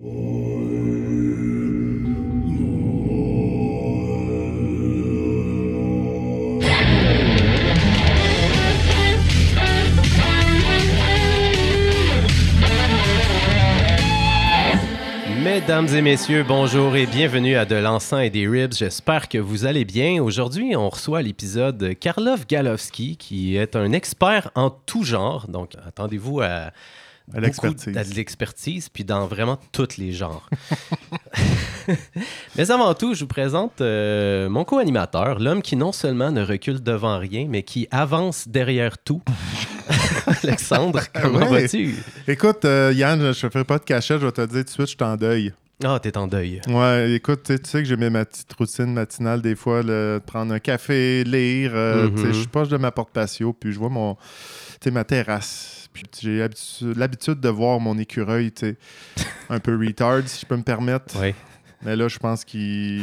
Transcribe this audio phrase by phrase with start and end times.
[0.00, 0.12] Mesdames
[15.88, 18.74] et messieurs, bonjour et bienvenue à De l'encens et des ribs.
[18.74, 20.22] J'espère que vous allez bien.
[20.22, 25.48] Aujourd'hui, on reçoit l'épisode Karlov Galowski, qui est un expert en tout genre.
[25.48, 26.70] Donc, attendez-vous à,
[27.34, 27.94] À l'expertise.
[27.94, 30.48] de l'expertise, puis dans vraiment tous les genres.
[32.56, 36.82] mais avant tout, je vous présente euh, mon co-animateur, l'homme qui non seulement ne recule
[36.82, 39.22] devant rien, mais qui avance derrière tout.
[40.42, 41.62] Alexandre, comment Ouais.
[41.62, 41.94] vas-tu?
[42.26, 44.68] Écoute, euh, Yann, je ne ferai pas de cachette, je vais te dire tout de
[44.68, 45.52] suite, je suis en deuil.
[45.84, 46.60] Ah, t'es en deuil.
[46.68, 50.58] Ouais, écoute, tu sais- que j'ai ma petite routine matinale, des fois, le- prendre un
[50.58, 51.70] café, lire.
[51.74, 52.16] euh, Mhm.
[52.16, 54.16] sais, Je suis proche de ma porte patio, puis je vois mon,
[54.90, 55.77] ma terrasse.
[56.20, 58.76] J'ai habitu- l'habitude de voir mon écureuil, tu
[59.50, 61.16] un peu retard, si je peux me permettre.
[61.20, 61.34] Oui,
[61.84, 63.02] Mais là, je pense qu'il.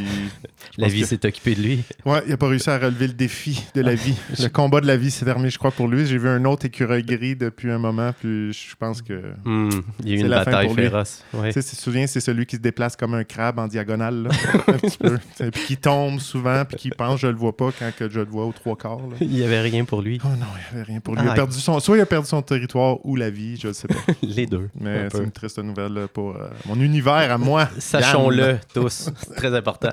[0.77, 1.83] la vie que- s'est occupée de lui.
[2.05, 4.15] Ouais, il n'a pas réussi à relever le défi de la vie.
[4.39, 6.05] Le combat de la vie s'est terminé, je crois, pour lui.
[6.05, 9.21] J'ai vu un autre écureuil gris depuis un moment, puis je pense que.
[9.45, 9.69] Hmm,
[10.03, 10.83] il y a eu C'est une la fin bataille pour lui.
[10.83, 11.23] féroce.
[11.33, 11.53] Ouais.
[11.53, 14.29] Tu te souviens, c'est celui qui se déplace comme un crabe en diagonale, là,
[14.67, 15.17] un petit peu.
[15.51, 18.25] Puis qui tombe souvent, puis qui pense je le vois pas quand que je le
[18.29, 18.97] vois aux trois quarts.
[18.97, 19.15] là.
[19.21, 20.19] Il n'y avait rien pour lui.
[20.23, 21.21] Oh non, il n'y avait rien pour lui.
[21.23, 21.79] Il Ah, a perdu son...
[21.79, 23.95] Soit il a perdu son territoire ou la vie, je ne sais pas.
[24.21, 24.69] Les deux.
[24.79, 27.69] Mais c'est une triste nouvelle pour euh, mon univers à moi.
[27.79, 29.09] Sachons-le tous.
[29.17, 29.89] C'est très important.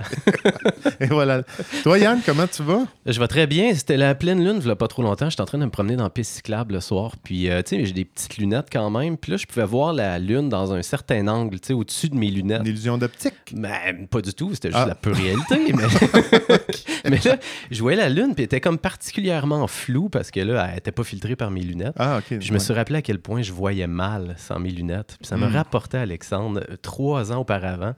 [1.00, 1.42] Et voilà.
[1.82, 2.84] Toi, Yann, comment tu vas?
[3.06, 3.74] Je vais très bien.
[3.74, 5.28] C'était la pleine lune, il y a pas trop longtemps.
[5.30, 7.12] J'étais en train de me promener dans la piste cyclable le soir.
[7.22, 9.16] Puis, euh, tu sais, j'ai des petites lunettes quand même.
[9.16, 12.14] Puis là, je pouvais voir la lune dans un certain angle, tu sais, au-dessus de
[12.16, 12.60] mes lunettes.
[12.62, 13.34] Une illusion d'optique?
[13.54, 14.86] Mais pas du tout, c'était juste Ah.
[14.86, 15.72] la pure réalité.
[15.74, 15.82] Mais...
[17.10, 17.36] mais là,
[17.70, 20.92] je voyais la lune, puis elle était comme particulièrement floue parce que là, elle était
[20.92, 21.94] pas filtrée par mes lunettes.
[21.98, 22.38] Ah, ok.
[22.38, 25.16] Puis je me suis rappelé à quel point je voyais mal sans mes lunettes.
[25.20, 25.52] Puis ça me Mm.
[25.56, 27.94] rapportait Alexandre euh, trois ans auparavant.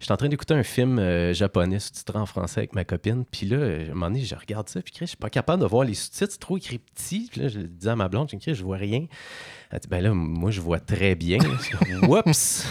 [0.00, 3.24] J'étais en train d'écouter un film euh, japonais sous-titré en français avec ma copine.
[3.24, 4.80] Puis là, euh, à un moment donné, je regarde ça.
[4.82, 6.32] Puis je suis pas capable de voir les sous-titres.
[6.32, 7.28] C'est trop écrit petit.
[7.30, 9.06] Puis là, je le disais à ma blonde, je vois rien.
[9.72, 11.38] Elle dit, ben là, moi, je vois très bien.
[12.02, 12.66] Oups!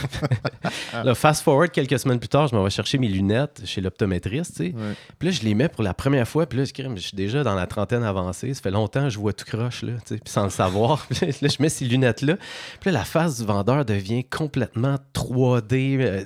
[0.94, 4.58] là, fast forward quelques semaines plus tard, je m'en vais chercher mes lunettes chez l'optométriste,
[4.58, 4.76] tu sais.
[4.76, 4.94] Ouais.
[5.18, 6.46] Puis là, je les mets pour la première fois.
[6.46, 8.54] Puis là, je, suis déjà dans la trentaine avancée.
[8.54, 11.08] Ça fait longtemps que je vois tout croche, là, tu sais, puis sans le savoir.
[11.10, 12.38] Puis là, je mets ces lunettes-là.
[12.80, 16.24] Puis là, la face du vendeur devient complètement 3D, euh,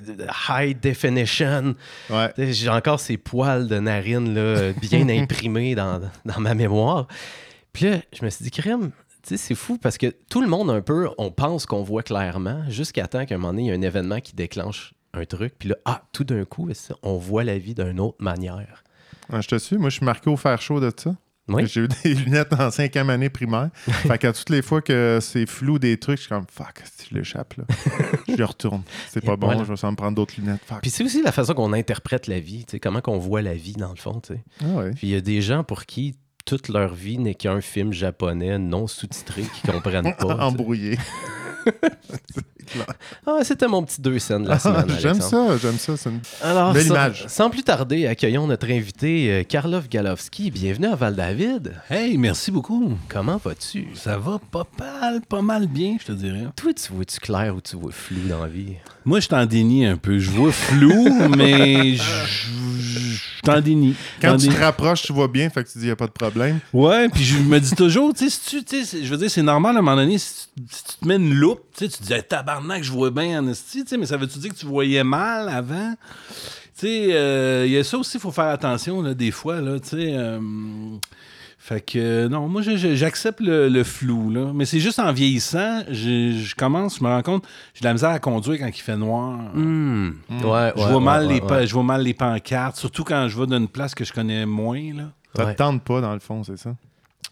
[0.50, 1.74] high definition.
[2.10, 2.32] Ouais.
[2.36, 7.06] J'ai encore ces poils de narine là, bien imprimés dans, dans ma mémoire.
[7.72, 8.90] Puis là, je me suis dit, crème,
[9.28, 12.64] sais, c'est fou parce que tout le monde, un peu, on pense qu'on voit clairement
[12.68, 15.54] jusqu'à temps qu'à un moment donné, il y a un événement qui déclenche un truc.
[15.58, 16.68] Puis là, ah, tout d'un coup,
[17.02, 18.84] on voit la vie d'une autre manière?
[19.30, 19.76] Ouais, je te suis.
[19.76, 21.14] Moi, je suis marqué au fer chaud de ça.
[21.48, 21.66] Oui.
[21.66, 23.70] J'ai eu des lunettes en cinquième année primaire.
[23.74, 27.08] fait qu'à toutes les fois que c'est flou des trucs, je suis comme fuck, si
[27.10, 27.64] je l'échappe là.
[28.28, 28.82] je les retourne.
[29.08, 29.64] C'est pas bon, voilà.
[29.64, 30.60] je vais sans me prendre d'autres lunettes.
[30.66, 30.80] Fuck.
[30.82, 33.90] Puis c'est aussi la façon qu'on interprète la vie, comment qu'on voit la vie dans
[33.90, 34.20] le fond.
[34.20, 34.44] tu sais.
[34.60, 34.90] Ah ouais.
[34.90, 38.56] Puis il y a des gens pour qui toute leur vie n'est qu'un film japonais
[38.58, 40.36] non sous-titré qui comprennent pas.
[40.46, 40.96] Embrouillé.
[43.26, 44.86] Ah, c'était mon petit deux scènes de la semaine.
[45.00, 45.96] j'aime ça, j'aime ça.
[45.96, 47.24] c'est une- Alors, Belle sans, image.
[47.28, 50.50] sans plus tarder, accueillons notre invité euh, Karlov Galowski.
[50.50, 51.74] Bienvenue à Val-David.
[51.90, 52.92] Hey, merci beaucoup.
[53.08, 53.86] Comment vas-tu?
[53.94, 56.46] Ça va pas mal, pas mal bien, je te dirais.
[56.56, 58.74] Toi, tu vois-tu clair ou tu vois flou dans la vie?
[59.04, 60.18] Moi, je suis en déni un peu.
[60.18, 62.02] Je vois flou, mais je
[63.46, 63.94] je- je suis en déni.
[64.20, 64.54] Quand tu déni.
[64.56, 66.58] te rapproches, tu vois bien, fait que tu dis, il n'y a pas de problème.
[66.72, 69.16] Ouais, puis je me dis toujours, tu sais, si tu, tu sais, c'est- je veux
[69.18, 71.60] dire, c'est normal à un moment donné, si tu, si tu te mets une loupe,
[71.76, 74.06] tu sais, tu te dis, Hey, tabarnak, je vois bien en esti, tu sais, mais
[74.06, 75.94] ça veut-tu dire que tu voyais mal avant?
[76.78, 79.60] Tu sais, euh, il y a ça aussi, il faut faire attention, là, des fois,
[79.60, 80.10] là, tu sais.
[80.12, 80.38] euh,
[81.68, 84.52] fait que, euh, non, moi, j'accepte le, le flou, là.
[84.54, 87.44] Mais c'est juste en vieillissant, je, je commence, je me rends compte,
[87.74, 89.40] j'ai de la misère à conduire quand il fait noir.
[89.54, 91.46] Ouais, Je vois ouais, mal ouais, les ouais.
[91.46, 94.12] pa- je vois mal les pancartes, surtout quand je vais dans une place que je
[94.12, 95.04] connais moins, là.
[95.34, 95.52] Ça Ouais.
[95.54, 96.74] te tente pas, dans le fond, c'est ça?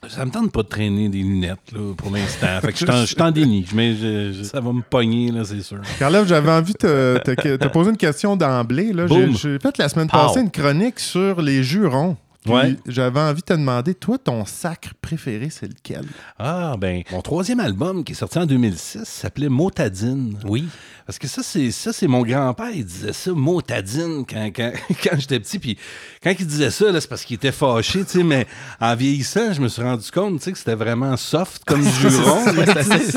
[0.09, 2.61] Ça me tente pas de traîner des lunettes là, pour l'instant.
[2.61, 3.65] fait que je suis en- déni.
[3.73, 5.79] Mais je- je- ça va me pogner, là, c'est sûr.
[5.99, 8.93] Carlev, j'avais envie de te, te- te poser une question d'emblée.
[8.93, 9.07] là.
[9.07, 10.19] J'ai fait la semaine Pow.
[10.19, 12.17] passée une chronique sur les jurons.
[12.47, 12.77] Ouais.
[12.87, 16.05] J'avais envie de te demander, toi, ton sacre préféré, c'est lequel?
[16.39, 20.39] Ah, ben, mon troisième album qui est sorti en 2006 s'appelait Motadine.
[20.45, 20.67] Oui.
[21.07, 24.73] Parce que ça, c'est ça, c'est mon grand-père, il disait ça, Motadine, quand, quand,
[25.03, 25.59] quand j'étais petit.
[25.59, 25.79] Puis
[26.23, 28.47] quand il disait ça, là, c'est parce qu'il était fâché, tu sais, mais
[28.81, 32.45] en vieillissant, je me suis rendu compte, tu sais, que c'était vraiment soft comme juron.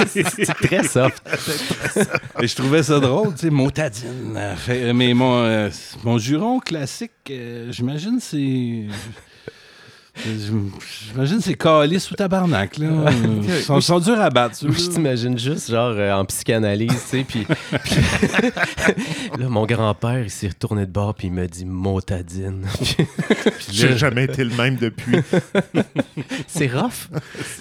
[0.09, 1.23] C'est très soft.
[2.41, 4.37] Et je trouvais ça drôle, tu sais, Motadine.
[4.93, 5.69] Mais mon, euh,
[6.03, 8.87] mon juron classique, euh, j'imagine, c'est.
[10.25, 12.87] J'imagine c'est calice ou tabarnak, là.
[13.43, 14.55] Ils sont, sont durs à battre.
[14.61, 17.45] Je t'imagine juste, genre, euh, en psychanalyse, tu sais, puis...
[17.83, 17.95] puis-
[19.39, 22.65] là, mon grand-père, il s'est retourné de bord, puis il m'a dit «motadine
[23.71, 25.17] J'ai jamais été le même depuis.».
[26.47, 27.09] C'est rough.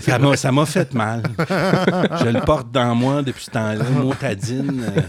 [0.00, 1.22] Ça m'a, ça m'a fait mal.
[1.38, 3.84] Je le porte dans moi depuis ce temps-là.
[4.02, 4.82] Motadine.
[4.96, 5.00] euh,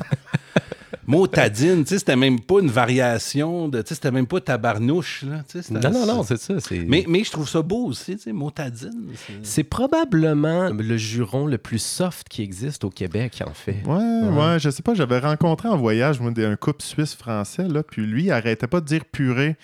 [1.07, 3.81] Motadine, tu sais, c'était même pas une variation de.
[3.81, 5.37] Tu sais, c'était même pas tabarnouche, là.
[5.49, 6.55] tu sais, c'était- Non, non, non, c'est ça.
[6.87, 9.07] Mais, mais je trouve ça beau aussi, tu sais, Motadine.
[9.43, 13.81] c'est- probablement le juron le plus soft qui existe au Québec, en fait.
[13.85, 13.95] Ouais,
[14.29, 18.25] ouais, je sais pas, j'avais rencontré en voyage, moi, un couple suisse-français, là, puis lui,
[18.25, 19.55] il arrêtait pas de dire purée.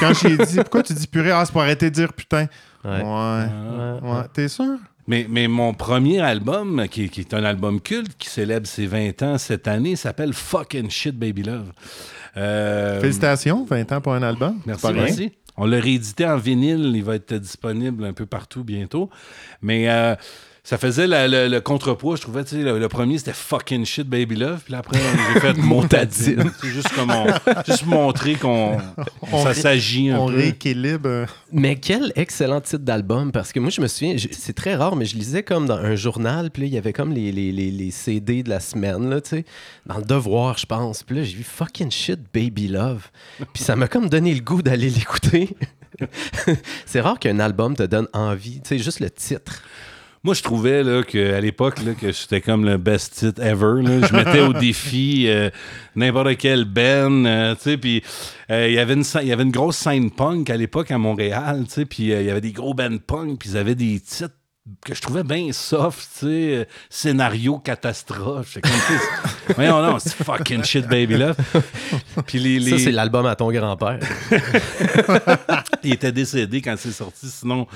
[0.00, 1.30] Quand j'ai dit, pourquoi tu dis purée?
[1.30, 2.46] Ah, c'est pour arrêter de dire putain.
[2.84, 2.90] Ouais.
[2.90, 3.02] Ouais.
[3.04, 3.98] Ah.
[4.02, 4.10] Ouais.
[4.10, 4.22] Ouais.
[4.32, 4.76] T'es sûr?
[5.08, 9.22] Mais, mais mon premier album, qui, qui est un album culte, qui célèbre ses 20
[9.22, 11.72] ans cette année, s'appelle Fucking Shit Baby Love.
[12.36, 14.60] Euh, Félicitations, 20 ans pour un album.
[14.64, 15.32] Merci, merci.
[15.56, 19.10] On l'a réédité en vinyle, il va être disponible un peu partout bientôt.
[19.60, 20.14] Mais euh,
[20.64, 22.44] ça faisait la- le, le contrepoids, je trouvais.
[22.44, 24.60] tu sais, Le, le premier, c'était fucking shit, baby love.
[24.62, 24.96] Puis là, après,
[25.34, 26.52] j'ai fait motadine.
[26.60, 27.26] C'est juste comme on,
[27.66, 28.78] juste montrer qu'on
[29.32, 30.36] On ça s'agit un On peu.
[30.36, 31.08] rééquilibre.
[31.08, 34.94] euh, Mais quel excellent titre d'album, parce que moi, je me souviens, c'est très rare,
[34.94, 37.50] mais je lisais comme dans un journal, puis là, il y avait comme les, les,
[37.50, 39.44] les, les CD de la semaine, là, tu sais,
[39.86, 41.02] dans le devoir, je pense.
[41.02, 43.08] Puis là, j'ai vu Fucking Shit Baby Love.
[43.52, 45.56] Puis ça m'a comme donné le goût d'aller l'écouter.
[46.86, 49.62] c'est rare qu'un album te donne envie, tu sais, juste le titre.
[50.24, 53.82] Moi, je trouvais là, qu'à l'époque, là, que c'était comme le best titre ever.
[53.82, 54.06] là.
[54.06, 55.50] Je mettais au défi euh,
[55.96, 58.04] n'importe quel Ben, euh, puis
[58.48, 62.26] euh, il y avait une grosse scène punk à l'époque à Montréal, puis euh, il
[62.28, 64.36] y avait des gros bands punk, puis ils avaient des titres
[64.84, 66.26] que je trouvais bien soft, tu sais,
[66.56, 68.58] euh, scénario catastrophe.
[68.62, 68.72] Comme,
[69.56, 71.34] voyons non, c'est fucking shit, baby, là.
[72.26, 73.98] Puis les, les- Ça, c'est l'album à ton grand-père.
[75.82, 77.66] il était décédé quand c'est sorti, sinon,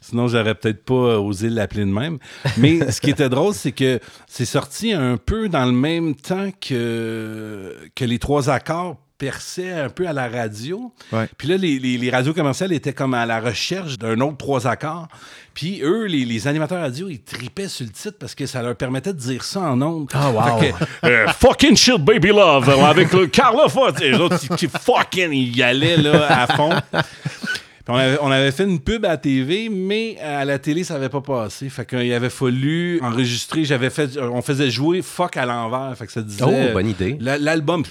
[0.00, 2.18] sinon j'aurais peut-être pas euh, osé l'appeler de même.
[2.56, 6.50] Mais ce qui était drôle, c'est que c'est sorti un peu dans le même temps
[6.60, 10.92] que, que les trois accords perçaient un peu à la radio.
[11.12, 11.28] Ouais.
[11.36, 14.66] Puis là, les, les- les radios commerciales étaient comme à la recherche d'un autre trois
[14.66, 15.08] accords.
[15.52, 18.76] Puis eux, les, les animateurs radio, ils tripaient sur le titre parce que ça leur
[18.76, 20.08] permettait de dire ça en ondes.
[20.14, 20.60] Ah, wow.
[20.60, 23.92] Que, euh, fucking shit, baby love, avec le Carla Fort.
[24.00, 26.70] Les autres, ils- fucking, ils y allaient là, à fond.
[27.90, 30.94] On, avait, on avait fait une pub à la TV, mais à la télé, ça
[30.94, 31.68] avait pas passé.
[31.68, 33.64] Fait qu'il avait fallu enregistrer.
[33.64, 35.96] J'avais fait, on faisait jouer fuck à l'envers.
[35.96, 36.44] Fait que ça disait.
[36.44, 37.16] Oh, bonne idée.
[37.20, 37.82] L'album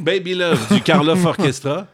[0.00, 1.86] Baby Love du Karloff Orchestra.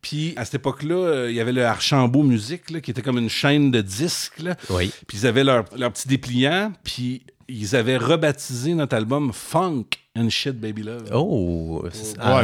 [0.00, 3.18] Puis à cette époque-là, euh, il y avait le Archambault Musique, là, qui était comme
[3.18, 4.40] une chaîne de disques.
[4.40, 4.54] là.
[4.70, 4.92] Oui.
[5.06, 9.86] Puis ils avaient leur, leur petit dépliant, puis ils avaient rebaptisé notre album Funk
[10.16, 11.04] and Shit Baby Love.
[11.14, 11.90] Oh, Ouais,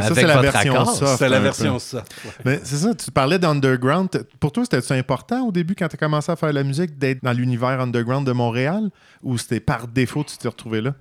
[0.01, 0.95] ça, c'est la version accord.
[0.95, 1.11] soft.
[1.13, 1.79] C'était la version peu.
[1.79, 2.03] ça.
[2.43, 4.09] Mais c'est ça, tu parlais d'underground.
[4.39, 7.23] Pour toi, c'était important au début quand tu as commencé à faire la musique d'être
[7.23, 8.89] dans l'univers underground de Montréal?
[9.21, 10.95] Ou c'était par défaut que tu t'es retrouvé là?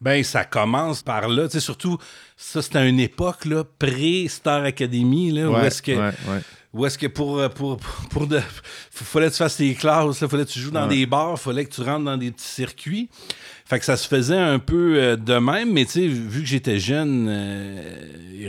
[0.00, 1.46] Ben, ça commence par là.
[1.46, 1.98] Tu sais, surtout,
[2.36, 5.92] ça, c'était à une époque, là, pré-Star Academy, là, où est-ce que...
[5.92, 6.40] ouais, ouais.
[6.72, 7.78] Où est-ce que pour, euh, pour,
[8.10, 8.40] pour de,
[8.92, 10.96] fallait que tu fasses tes classes, là, fallait que tu joues dans Ouais.
[10.96, 13.08] des bars, fallait que tu rentres dans des petits circuits.
[13.70, 16.46] Fait que ça se faisait un peu euh, de même, mais tu sais, vu que
[16.48, 17.80] j'étais jeune, euh,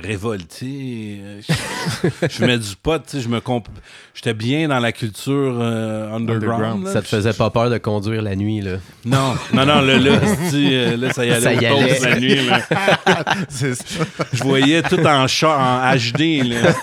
[0.02, 3.68] révolté, euh, je, je fumais du pot, tu sais, je me comp-
[4.16, 6.54] j'étais bien dans la culture euh, underground.
[6.54, 6.86] Underground.
[6.86, 6.94] là.
[6.94, 8.78] Ça te faisait pas peur de conduire la nuit, là?
[9.06, 10.12] Non, non, non, là, là,
[10.54, 12.00] euh, ça y allait Ça y allait.
[12.00, 12.36] la nuit.
[12.48, 12.62] là.
[13.50, 14.04] C'est ça.
[14.34, 16.44] Je voyais tout en, chat, en HD.
[16.48, 16.74] Là.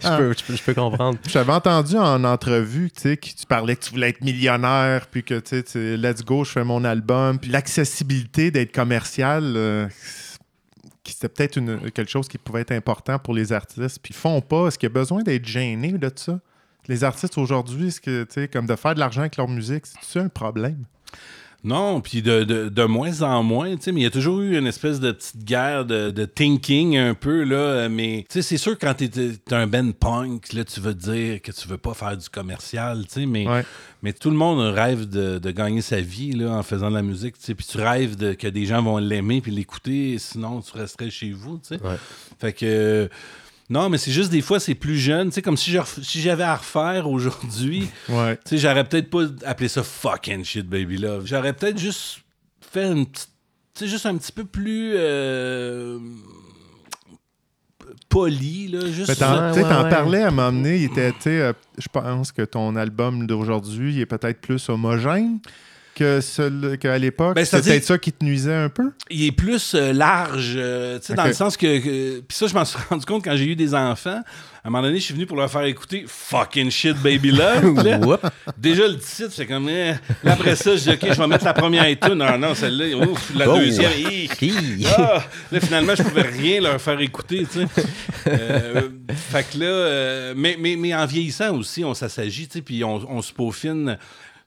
[0.00, 1.18] Je peux, je peux, je peux comprendre.
[1.28, 5.24] J'avais entendu en entrevue tu sais, que tu parlais que tu voulais être millionnaire, puis
[5.24, 6.99] que tu sais, let's go, je fais mon album.
[7.40, 9.88] Puis l'accessibilité d'être commercial, euh,
[11.04, 13.98] c'était peut-être une- quelque chose qui pouvait être important pour les artistes.
[14.02, 14.68] Puis ils font pas.
[14.68, 16.40] Est-ce qu'il y a besoin d'être gêné de ça?
[16.88, 20.28] Les artistes aujourd'hui, est-ce que, comme de faire de l'argent avec leur musique, c'est un
[20.28, 20.84] problème?
[21.62, 24.40] Non, puis de, de, de moins en moins, tu sais, mais il y a toujours
[24.40, 28.42] eu une espèce de petite guerre de, de thinking un peu, là, mais tu sais,
[28.42, 31.76] c'est sûr quand t'es t'es un band punk, là, tu veux dire que tu veux
[31.76, 33.62] pas faire du commercial, tu sais, mais, Ouais.
[34.02, 37.02] mais tout le monde rêve de, de gagner sa vie, là, en faisant de la
[37.02, 40.62] musique, tu sais, puis tu rêves de, que des gens vont l'aimer puis l'écouter, sinon
[40.62, 41.82] tu resterais chez vous, tu sais.
[41.82, 41.96] Ouais.
[42.38, 43.10] Fait que...
[43.70, 45.28] Non, mais c'est juste des fois, c'est plus jeune.
[45.28, 48.36] Tu sais, comme si si j'avais à refaire aujourd'hui, Ouais.
[48.44, 51.24] tu sais, j'aurais peut-être pas appelé ça fucking shit, baby love.
[51.24, 52.18] J'aurais peut-être juste
[52.60, 53.28] fait une petite.
[53.74, 54.92] Tu sais, juste un petit peu plus.
[54.96, 55.98] euh,
[58.08, 58.80] poli, là.
[58.90, 59.18] Juste.
[59.18, 59.88] T'en, Ouais, ouais, ouais.
[59.90, 63.26] parlais à un moment donné, il était, tu sais, euh, je pense que ton album
[63.26, 65.38] d'aujourd'hui il est peut-être plus homogène
[66.00, 68.90] que ce- qu'à l'époque, Ben, peut-être ça qui te nuisait un peu?
[69.10, 71.78] il est plus euh, large, euh, tu sais, dans le sens que.
[71.78, 74.20] que- Puis ça, je m'en suis rendu compte quand j'ai eu des enfants.
[74.62, 77.82] À un moment donné, je suis venu pour leur faire écouter Fucking Shit Baby Love.
[77.84, 77.98] Là,
[78.58, 79.68] déjà, le titre, c'est comme.
[79.70, 79.92] eh.
[80.22, 82.14] Là, après ça, je dis, OK, je vais mettre la première et tout.
[82.14, 83.56] Non, non, celle-là, ouf, la Oh.
[83.56, 83.90] deuxième.
[83.96, 84.28] hi.
[84.42, 84.86] Hi.
[84.98, 85.22] Ah!
[85.50, 87.66] Là, finalement, je pouvais rien leur faire écouter, tu sais.
[88.26, 88.88] Euh,
[89.30, 92.84] fait que là, euh, mais, mais, mais en vieillissant aussi, on s'assagit, tu sais, puis
[92.84, 93.96] on, on se peaufine.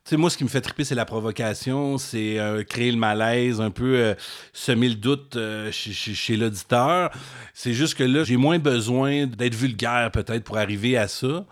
[0.06, 3.58] Sais, moi, ce qui me fait triper, c'est la provocation, c'est euh, créer le malaise,
[3.62, 4.14] un peu euh,
[4.52, 7.10] semer le doute euh, chez, chez- chez l'auditeur.
[7.54, 11.46] C'est juste que là, j'ai moins besoin d'être vulgaire, peut-être, pour arriver à ça.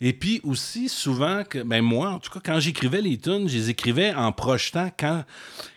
[0.00, 3.56] Et puis aussi, souvent, que, ben moi, en tout cas, quand j'écrivais les tunes, je
[3.58, 5.24] les écrivais en projetant quand,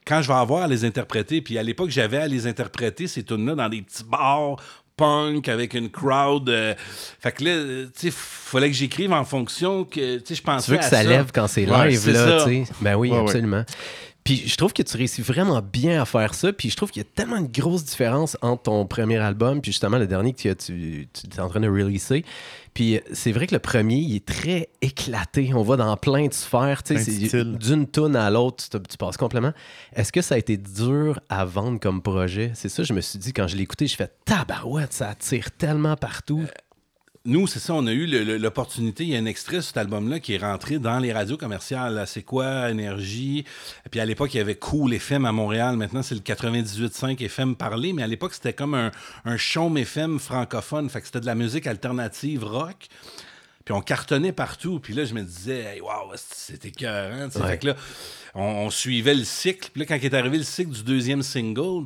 [0.07, 1.41] quand je vais avoir à les interpréter.
[1.41, 4.55] Puis à l'époque, j'avais à les interpréter, ces tunes-là, dans des petits bars
[5.01, 6.49] punk avec une crowd.
[6.49, 6.73] euh,
[7.19, 10.65] fait que là, tu sais, fallait que j'écrive en fonction que, tu sais, je pensais
[10.65, 12.45] Tu veux que à ça lève quand c'est Ouais, live, c'est là, ça.
[12.45, 12.71] tu sais.
[12.81, 13.31] Ben oui, Ouais, ouais.
[14.23, 16.53] Puis je trouve que tu réussis vraiment bien à faire ça.
[16.53, 19.71] Puis je trouve qu'il y a tellement de grosses différences entre ton premier album puis
[19.71, 22.23] justement le dernier que tu, es en train de releaser.
[22.73, 25.51] Puis c'est vrai que le premier, il est très éclaté.
[25.53, 26.83] On va dans plein de sphères.
[26.83, 29.53] D'une tune à l'autre, tu, tu passes complètement.
[29.93, 32.51] Est-ce que ça a été dur à vendre comme projet?
[32.53, 35.51] C'est ça, je me suis dit, quand je l'ai écouté, je fais tabarouette, ça attire
[35.51, 36.45] tellement partout.
[37.23, 38.07] Nous, c'est ça, on a eu
[38.39, 39.03] l'opportunité.
[39.03, 42.03] Il y a un extrait de cet album-là qui est rentré dans les radios commerciales.
[42.07, 43.45] C'est quoi, Énergie?
[43.91, 45.77] Puis à l'époque, il y avait Cool FM à Montréal.
[45.77, 47.93] Maintenant, c'est le 98.5 FM parlé.
[47.93, 48.89] Mais à l'époque, c'était comme un,
[49.23, 50.89] un chaume FM francophone.
[50.89, 52.87] Fait que c'était de la musique alternative rock.
[53.65, 54.79] Puis on cartonnait partout.
[54.79, 57.29] Puis là, je me disais, hey, wow, c'était écœurant.
[57.35, 57.47] Ouais.
[57.49, 57.75] Fait que là,
[58.33, 59.69] on, on suivait le cycle.
[59.71, 61.85] Puis là, quand est arrivé le cycle du deuxième single,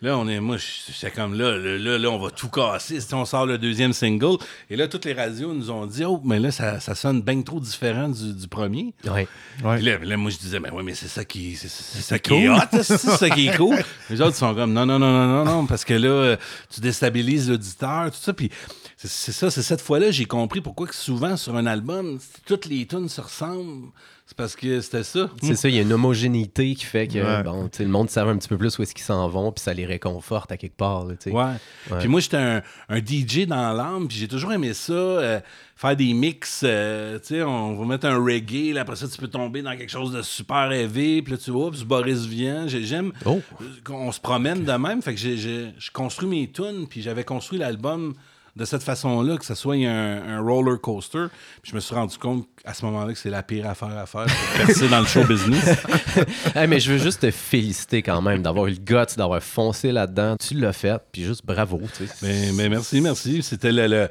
[0.00, 3.00] là, on est, moi, j'étais comme là, là, là, là, on va tout casser.
[3.00, 4.36] Si on sort le deuxième single.
[4.70, 7.42] Et là, toutes les radios nous ont dit, oh, mais là, ça, ça sonne bien
[7.42, 8.94] trop différent du, du premier.
[9.04, 9.26] Ouais.
[9.64, 9.76] Ouais.
[9.76, 12.18] Puis là, là, moi, je disais, ben oui, mais c'est ça qui, c'est, c'est ça
[12.18, 13.76] qui est hot, c'est ça qui est cool.
[14.10, 16.36] Les autres sont comme, non, non, non, non, non, non, parce que là, euh,
[16.70, 18.32] tu déstabilises l'auditeur, tout ça.
[18.32, 18.50] Puis
[18.96, 22.66] c'est, c'est ça, c'est cette fois-là, j'ai compris pourquoi que souvent sur un album, toutes
[22.66, 23.90] les tunes se ressemblent.
[24.30, 25.30] C'est parce que c'était ça.
[25.42, 27.42] C'est ça, il y a une homogénéité qui fait que Ouais.
[27.42, 29.72] bon, le monde savait un petit peu plus où est-ce qu'ils s'en vont, puis ça
[29.72, 31.06] les réconforte à quelque part.
[31.06, 31.14] là.
[31.28, 31.32] Ouais.
[31.32, 31.98] Ouais.
[31.98, 35.40] Puis moi, j'étais un, un DJ dans l'âme, puis j'ai toujours aimé ça, euh,
[35.76, 36.60] faire des mix.
[36.62, 39.74] euh, tu sais, on va mettre un reggae, là, après ça, tu peux tomber dans
[39.74, 42.66] quelque chose de super élevé, puis là, tu vois, puis Boris vient.
[42.68, 43.40] J'ai- J'aime Oh.
[43.62, 45.00] euh, qu'on se promène de même.
[45.00, 48.12] Fait que je construis mes tunes, puis j'avais construit l'album
[48.56, 51.26] de cette façon-là, que ce soit un, un roller coaster.
[51.62, 54.06] Puis je me suis rendu compte à ce moment-là que c'est la pire affaire à
[54.06, 55.64] faire pour percer dans le show business.
[56.54, 59.92] Hey, mais je veux juste te féliciter quand même d'avoir eu le guts, d'avoir foncé
[59.92, 60.36] là-dedans.
[60.36, 61.80] Tu l'as fait, puis juste bravo.
[61.96, 62.12] tu sais.
[62.22, 63.42] Mais, mais merci, merci.
[63.42, 64.08] C'était le- le-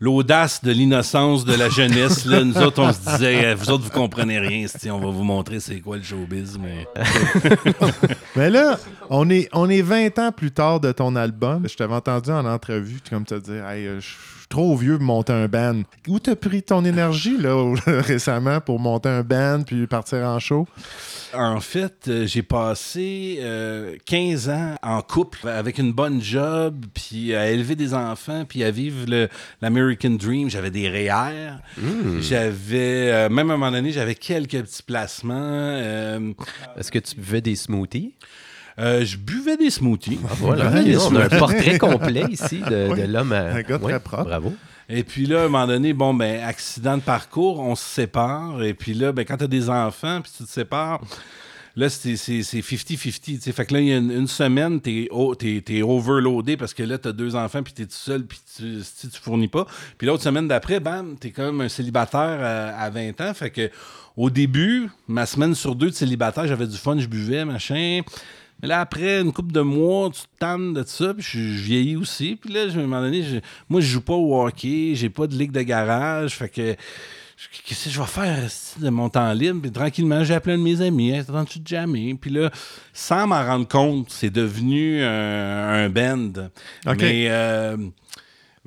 [0.00, 2.24] l'audace de l'innocence de la jeunesse.
[2.24, 2.44] Là.
[2.44, 4.66] Nous autres, on se disait, euh, vous autres, vous comprenez rien.
[4.66, 6.58] si on va vous montrer c'est quoi le showbiz.
[6.58, 6.86] Mais...
[8.36, 8.78] Mais là,
[9.10, 11.66] on est, on est 20 ans plus tard de ton album.
[11.68, 15.06] Je t'avais entendu en entrevue, comme te dire, hey, euh, je suis trop vieux pour
[15.06, 15.82] monter un band.
[16.08, 20.66] Où t'as pris ton énergie là, récemment pour monter un band puis partir en show?
[21.34, 27.34] En fait, euh, j'ai passé euh, 15 ans en couple avec une bonne job, puis
[27.34, 29.28] à élever des enfants, puis à vivre le-
[29.60, 30.48] l'American Dream.
[30.48, 31.56] J'avais des REER.
[32.20, 35.34] J'avais, euh, même à un moment donné, j'avais quelques petits placements.
[35.36, 36.32] euh,
[36.78, 38.14] Est-ce que tu buvais des smoothies?
[38.78, 40.18] Euh, je buvais des smoothies.
[40.38, 43.00] Voilà, ok, on a un portrait complet ici de, Oui.
[43.02, 43.32] de l'homme.
[43.32, 44.24] à- Un gars très propre.
[44.24, 44.54] Bravo.
[44.88, 48.62] Et puis là, à un moment donné, bon, ben, accident de parcours, on se sépare.
[48.62, 51.00] Et puis là, ben, quand t'as des enfants, puis tu te sépares,
[51.74, 53.36] là, c'est c'est- c'est 50-50.
[53.36, 53.52] tu sais.
[53.52, 55.08] Fait que là, il y a une, une semaine, t'es
[55.64, 59.08] t'es overloadé parce que là, t'as deux enfants, puis t'es tout seul, puis tu, si
[59.08, 59.66] tu fournis pas.
[59.98, 63.34] Puis l'autre semaine d'après, bam, t'es comme un célibataire à, à 20 ans.
[63.34, 63.70] Fait que
[64.16, 68.02] au début, ma semaine sur deux de célibataire, j'avais du fun, je buvais, machin.
[68.62, 71.62] Mais là, après une couple de mois, tu te tannes de ça, puis je, je
[71.62, 72.36] vieillis aussi.
[72.36, 73.36] Puis là, je, à un moment donné, je-
[73.68, 76.74] moi, je joue pas au hockey, j'ai pas de ligue de garage, fait que
[77.66, 78.48] qu'est-ce que je vais faire
[78.80, 79.60] de mon temps libre?
[79.60, 82.14] Puis tranquillement, j'ai appelé un de mes amis, hey, t'entends-tu de jammer?
[82.18, 82.50] Puis là,
[82.94, 86.32] sans m'en rendre compte, c'est devenu un, un band.
[87.04, 87.26] Mais...
[87.28, 87.76] euh,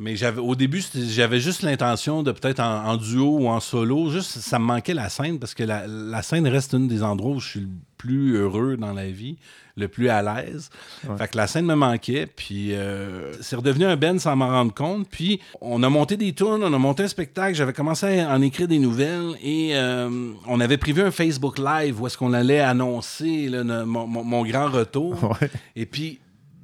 [0.01, 4.09] mais j'avais au début, j'avais juste l'intention de peut-être en, en duo ou en solo.
[4.09, 7.31] Juste, ça me manquait la scène parce que la, la scène reste une des endroits
[7.35, 7.67] où je suis le
[7.97, 9.35] plus heureux dans la vie,
[9.79, 10.69] le plus à l'aise.
[11.17, 12.27] Fait que la scène me manquait.
[12.27, 15.07] Puis euh, c'est redevenu un band sans m'en rendre compte.
[15.09, 17.55] Puis on a monté des tunes, on a monté un spectacle.
[17.55, 21.99] J'avais commencé à en écrire des nouvelles et euh, on avait prévu un Facebook Live
[22.01, 25.15] où est-ce qu'on allait annoncer là, mon, mon- mon grand retour.
[25.41, 25.49] Ouais.
[25.75, 26.19] Et puis,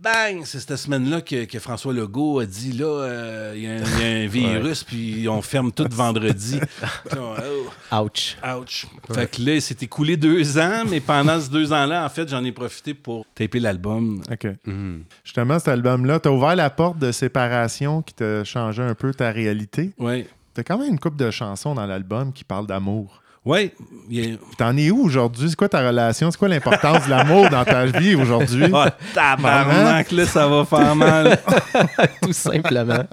[0.06, 3.72] bang, c'est cette semaine-là que, que François Legault a dit là, euh, il y, a
[3.72, 6.60] un- il y a un virus, puis on ferme tout vendredi.
[7.18, 8.38] Oh, Ouch.
[8.44, 8.86] ouch.
[9.14, 12.44] Fait que là, c'est écoulé deux ans, mais pendant ces deux ans-là, en fait, j'en
[12.44, 14.22] ai profité pour taper l'album.
[14.32, 14.48] OK.
[14.66, 15.00] Mm.
[15.24, 19.32] Justement, cet album-là, t'as ouvert la porte de séparation qui t'a changé un peu ta
[19.32, 19.92] réalité.
[19.98, 20.28] Ouais.
[20.54, 23.22] T'as quand même une couple de chansons dans l'album qui parlent d'amour.
[23.48, 23.72] Il
[24.10, 25.50] Puis T'en es où aujourd'hui?
[25.50, 26.32] C'est quoi ta relation?
[26.32, 28.66] C'est quoi l'importance de l'amour dans ta vie aujourd'hui?
[28.74, 31.40] Oh, tabarnak, là, ça va faire mal.
[32.22, 33.04] Tout simplement.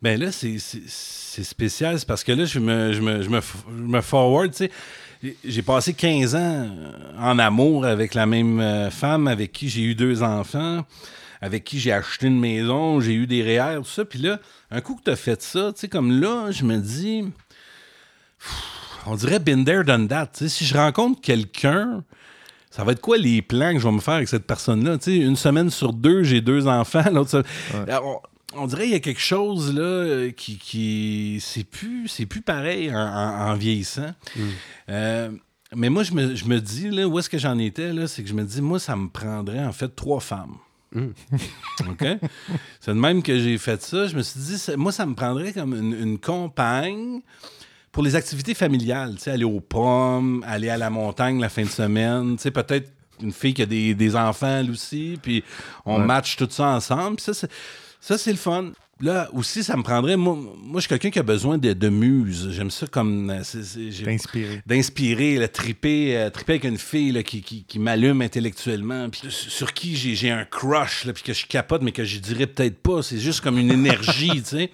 [0.00, 0.58] Ben là, c'est-
[1.42, 1.98] spécial.
[1.98, 4.70] C'est parce que là, je me, je me, je me, je me forward, tu sais.
[5.44, 9.82] J'ai passé 15 ans euh, en amour avec la même euh, femme avec qui j'ai
[9.82, 10.84] eu deux enfants,
[11.40, 14.04] avec qui j'ai acheté une maison, j'ai eu des REER, tout ça.
[14.04, 14.40] Puis là,
[14.72, 17.24] un coup que tu as fait ça, tu sais, comme là, je me dis,
[19.06, 20.30] on dirait there, done that.
[20.46, 22.04] Si je rencontre quelqu'un,
[22.70, 24.96] ça va être quoi les plans que je vais me faire avec cette personne-là?
[25.06, 27.04] Une semaine sur deux, j'ai deux enfants.
[27.12, 27.44] L'autre, se-
[28.02, 28.20] on,
[28.54, 32.42] on dirait qu'il y a quelque chose là euh, qui, qui c'est plus c'est plus
[32.42, 34.12] pareil en, en- en vieillissant.
[34.88, 35.30] Euh,
[35.74, 38.22] mais moi, je me, je me dis, là, où est-ce que j'en étais, là, c'est
[38.22, 40.56] que je me dis, moi, ça me prendrait en fait trois femmes.
[40.96, 42.04] OK?
[42.80, 44.06] C'est de même que j'ai fait ça.
[44.06, 47.20] Je me suis dit, moi, ça me prendrait comme une, une compagne
[47.92, 49.14] pour les activités familiales.
[49.16, 52.36] Tu sais, aller aux pommes, aller à la montagne la fin de semaine.
[52.36, 52.90] Tu sais, peut-être
[53.22, 55.44] une fille qui a des, des enfants, elle aussi, puis
[55.84, 56.06] on Ouais.
[56.06, 57.20] match tout ça ensemble.
[57.20, 57.50] Ça, c'est,
[58.00, 58.72] ça, c'est le fun.
[59.00, 60.16] Là aussi, ça me prendrait.
[60.16, 62.50] Moi, moi je suis quelqu'un qui a besoin de, de muse.
[62.52, 63.30] J'aime ça comme.
[63.30, 64.62] euh, c'est- c'est- j'ai- T'es inspiré.
[64.64, 69.22] d'inspirer, là, triper, euh, triper avec une fille là, qui, qui, qui m'allume intellectuellement, puis
[69.28, 72.18] sur sur qui j'ai, j'ai un crush, là, puis que je capote, mais que je
[72.20, 73.02] dirais peut-être pas.
[73.02, 74.70] C'est juste comme une énergie, tu sais.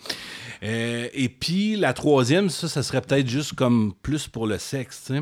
[0.62, 5.12] Euh, et puis la troisième, ça, ça serait peut-être juste comme plus pour le sexe.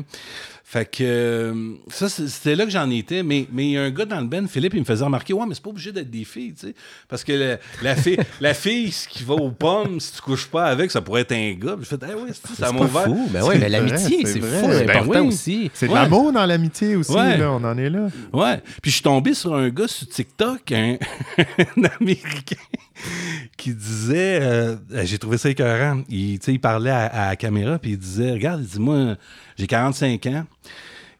[0.69, 1.53] Fait que euh,
[1.87, 3.23] ça, c'est- c'était là que j'en étais.
[3.23, 5.31] Mais mais il y a un gars dans le Ben, Philippe, il me faisait remarquer
[5.31, 6.75] Ouais, mais c'est pas obligé d'être des filles, tu sais.
[7.07, 10.65] Parce que le- la, fille, la fille qui va aux pommes, si tu couches pas
[10.65, 11.77] avec, ça pourrait être un gars.
[11.77, 13.29] Puis je fais Ah ouais, c'est- ça C'est m'a fou.
[13.31, 14.59] Ben ouais, C'est mais l'amitié, c'est c'est vrai.
[14.59, 15.27] fou, Ben important oui.
[15.27, 15.71] aussi.
[15.73, 15.99] C'est de Ouais.
[16.01, 17.37] l'amour dans l'amitié aussi, Ouais.
[17.37, 17.49] là.
[17.53, 18.07] On en est là.
[18.33, 18.61] Ouais.
[18.81, 20.97] Puis je suis tombé sur un gars sur TikTok, un,
[21.77, 22.57] un Américain,
[23.55, 26.01] qui disait, euh, j'ai trouvé ça écœurant.
[26.09, 28.79] Il, tu sais, il parlait à, à la caméra, puis il disait, regarde, il dit,
[28.81, 29.15] moi,
[29.57, 30.45] j'ai 45 ans.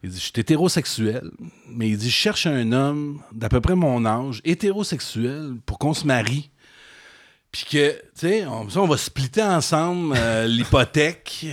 [0.02, 1.30] Il dit, je suis hétérosexuel,
[1.68, 5.92] mais il dit, je cherche un homme d'à peu près mon âge, hétérosexuel, pour qu'on
[5.92, 6.50] se marie.
[7.50, 11.46] Puis que, tu sais, on, on va splitter ensemble euh, l'hypothèque.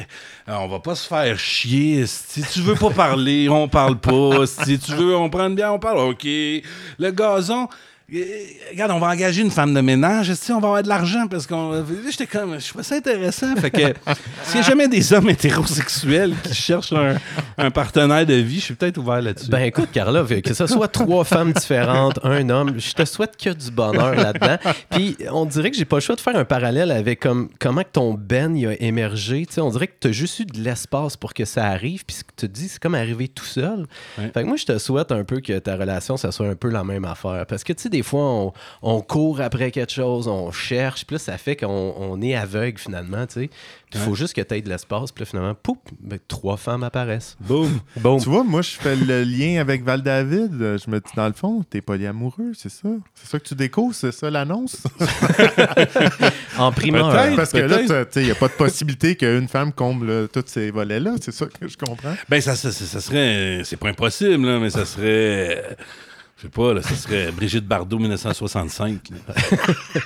[0.48, 2.06] Euh, on va pas se faire chier.
[2.06, 4.46] Si tu veux pas parler, on parle pas.
[4.46, 6.00] Si tu veux, on prend bière, on parle.
[6.00, 6.24] OK.
[6.26, 7.68] Le gazon.
[8.14, 8.24] Euh,
[8.72, 10.34] Regarde, on va engager une femme de ménage.
[10.34, 11.28] Si on va avoir de l'argent?
[11.28, 11.72] Parce qu'on.
[11.72, 12.60] Là, J'étais comme.
[12.60, 13.56] Je trouvais ça intéressant.
[13.56, 13.82] Fait que
[14.44, 17.16] s'il y a jamais des hommes hétérosexuels qui cherchent un,
[17.58, 19.50] un partenaire de vie, je suis peut-être ouvert là-dessus.
[19.50, 23.50] Ben écoute, Carla, que ce soit trois femmes différentes, un homme, je te souhaite que
[23.50, 24.58] du bonheur là-dedans.
[24.92, 27.82] Puis on dirait que j'ai pas le choix de faire un parallèle avec comme, comment
[27.82, 29.46] que ton Ben il a émergé.
[29.46, 32.06] Tu sais, on dirait que tu as juste eu de l'espace pour que ça arrive.
[32.06, 33.88] Puis ce que tu te dis, c'est comme arrivé tout seul.
[34.18, 34.30] Ouais.
[34.34, 36.70] Fait que moi, je te souhaite un peu que ta relation, ça soit un peu
[36.70, 37.46] la même affaire.
[37.48, 41.16] Parce que tu sais, des fois, on, on court après quelque chose, on cherche, puis
[41.16, 43.50] là, ça fait qu'on on est aveugle finalement, tu sais.
[43.94, 46.84] Il faut juste que tu aies de l'espace, puis là, finalement, pouf, ben, trois femmes
[46.84, 47.38] apparaissent.
[47.40, 47.80] Boum.
[47.96, 48.20] Boum.
[48.20, 50.52] Tu vois, moi, je fais le lien avec Val-David.
[50.52, 52.90] Je me dis, dans le fond, t'es polyamoureux, c'est ça?
[53.14, 54.84] C'est ça que tu découvres, c'est ça l'annonce?
[56.58, 57.12] En primeur.
[57.12, 57.36] Peut-être.
[57.36, 57.82] Parce que là,
[58.16, 61.16] il n'y a pas de possibilité qu'une femme comble tous ces volets-là.
[61.22, 62.16] C'est ça que je comprends?
[62.30, 63.62] Ben, ça, ça, ça- ça serait.
[63.64, 65.78] C'est pas impossible, là, mais ça serait.
[66.38, 69.00] Je sais pas, là, ça serait Brigitte Bardot 1965.
[69.10, 69.34] là.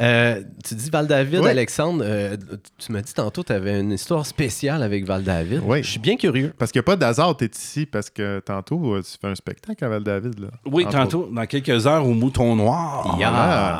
[0.00, 1.50] Euh, tu dis Val-David, Oui.
[1.50, 2.34] Alexandre, euh,
[2.78, 5.60] tu m'as dit tantôt que tu avais une histoire spéciale avec Val-David.
[5.62, 5.82] Oui.
[5.82, 6.54] Je suis bien curieux.
[6.56, 9.26] Parce qu'il n'y a pas d'hasard, tu es ici, parce que tantôt, euh, tu fais
[9.26, 10.40] un spectacle à Val-David.
[10.40, 10.48] là.
[10.64, 13.16] Oui, tantôt, dans quelques heures au Mouton Noir.
[13.20, 13.78] Ya.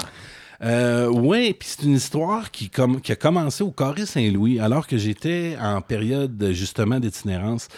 [0.62, 2.68] Euh, oui, puis c'est une histoire qui,
[3.03, 7.68] qui a commencé au Carré Saint-Louis, alors que j'étais en période justement d'itinérance.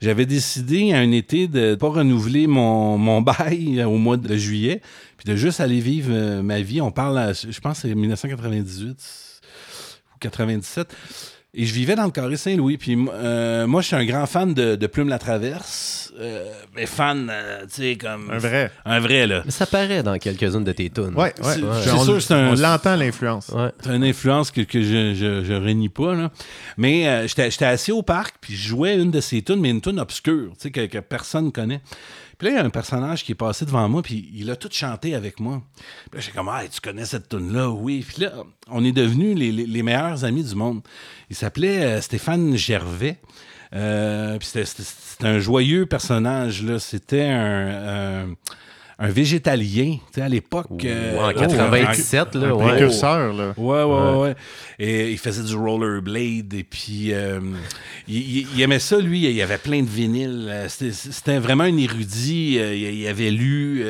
[0.00, 4.82] J'avais décidé un été de ne pas renouveler mon, mon bail au mois de juillet,
[5.16, 6.80] puis de juste aller vivre euh, ma vie.
[6.80, 9.40] On parle, à- je pense c'est 1998
[10.14, 10.94] ou 97.
[11.54, 12.76] Et je vivais dans le Carré Saint-Louis.
[12.76, 16.12] Puis euh, moi, je suis un grand fan de, de Plume la Traverse.
[16.20, 18.30] Euh, mais fan, euh, tu sais, comme.
[18.30, 18.70] Un vrai.
[18.84, 19.42] Un vrai, là.
[19.44, 21.14] Mais ça paraît dans quelques-unes de tes tunes.
[21.14, 21.54] Ouais, ouais.
[21.54, 23.48] C'est- on sûr, c'est un- on l'entend, l'influence.
[23.48, 23.70] Ouais.
[23.82, 26.14] C'est une influence que, que je, je, je renie pas.
[26.14, 26.30] Là.
[26.76, 29.70] Mais euh, j'étais j'étais assis au parc, puis je jouais une de ces tunes, mais
[29.70, 31.80] une tune obscure, tu sais, que, que personne connaît.
[32.38, 34.56] Puis là, il y a un personnage qui est passé devant moi, puis il a
[34.56, 35.60] tout chanté avec moi.
[36.10, 37.68] Puis là, j'ai comme, ah, tu connais cette tune-là?
[37.68, 38.04] Oui.
[38.06, 38.32] Puis là,
[38.68, 40.80] on est devenus les, meilleurs amis du monde.
[41.30, 43.18] Il s'appelait euh, Stéphane Gervais.
[43.74, 46.78] Euh, puis c'était- un joyeux personnage, là.
[46.78, 48.28] C'était un,
[49.00, 50.84] un végétalien, tu sais, à l'époque.
[50.84, 52.64] euh, en oh, 97, là, Un ouais.
[52.70, 53.54] précurseur, là.
[53.56, 54.34] Ouais, ouais, ouais.
[54.80, 57.38] Et il faisait du rollerblade et puis euh,
[58.08, 59.24] il, il- aimait ça, lui.
[59.24, 60.66] Il y avait plein de vinyles.
[60.68, 62.58] C'était vraiment un érudit.
[62.58, 63.84] Euh, Il, avait lu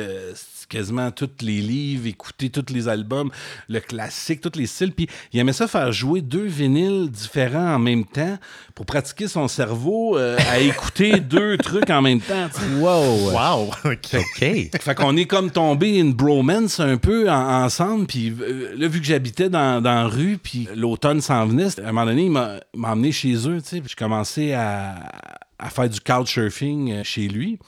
[0.69, 3.29] quasiment tous les livres, écouté tous les albums,
[3.67, 4.91] le classique, tous les styles.
[4.93, 8.37] Puis il aimait ça faire jouer deux vinyles différents en même temps
[8.75, 12.47] pour pratiquer son cerveau euh, à écouter deux trucs en même temps.
[12.77, 13.31] Wow!
[13.31, 13.71] Wow!
[13.85, 14.09] OK.
[14.39, 18.05] Fait qu'on est comme tombé une bromance un peu en- ensemble.
[18.05, 21.83] Puis euh, là, vu que j'habitais dans, dans la rue, puis l'automne s'en venait, à
[21.89, 23.61] un moment donné, il m'a il m'a emmené chez eux.
[23.61, 23.79] tu sais.
[23.81, 25.09] Puis j'ai commencé à,
[25.57, 27.59] à faire du couchsurfing euh, chez lui.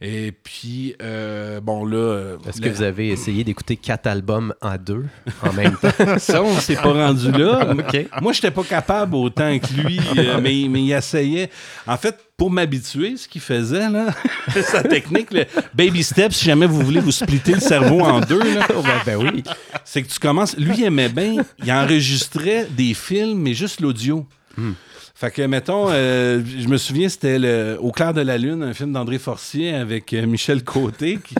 [0.00, 1.96] Et puis, euh, bon, là.
[1.96, 5.06] euh, Est-ce le- que vous avez essayé d'écouter quatre albums en deux
[5.42, 5.88] en même temps?
[6.18, 7.70] Ça, on s'est pas rendu là.
[7.72, 8.06] OK.
[8.22, 11.50] Moi, j'étais pas capable autant que lui, euh, mais, mais il essayait.
[11.84, 14.14] En fait, pour m'habituer, ce qu'il faisait, là,
[14.62, 18.54] sa technique, le baby steps, si jamais vous voulez vous splitter le cerveau en deux,
[18.54, 19.42] là, ben, ben oui.
[19.84, 20.56] c'est que tu commences.
[20.56, 21.38] Lui, il aimait bien.
[21.64, 24.24] Il enregistrait des films, mais juste l'audio.
[25.20, 28.72] Fait que, mettons, euh, je me souviens, c'était le Au clair de la lune, un
[28.72, 31.34] film d'André Forcier avec euh, Michel Côté qui,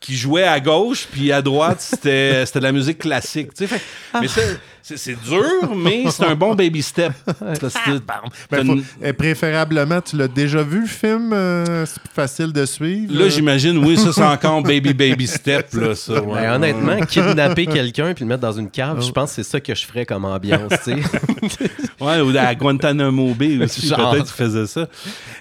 [0.00, 3.54] qui jouait à gauche, puis à droite, c'était c'était de la musique classique.
[3.54, 3.66] tu sais.
[3.68, 4.58] Fait que- mais c'est-
[4.94, 7.12] c'est dur, mais c'est un bon baby step.
[7.24, 8.20] Parce que t'as
[8.50, 11.32] Ben, une- faut- eh, préférablement, tu l'as déjà vu le film?
[11.32, 13.12] euh, c'est plus facile de suivre.
[13.12, 13.28] Là, euh?
[13.30, 16.22] j'imagine, oui, ça, c'est encore baby baby step, là, ça.
[16.22, 16.40] ouais.
[16.42, 19.60] Ben, honnêtement, kidnapper quelqu'un puis le mettre dans une cave, je pense que c'est ça
[19.60, 20.96] que je ferais comme ambiance, tu sais.
[22.00, 24.86] Ouais, ou à Guantanamo Bay aussi, peut-être qu'il faisait ça.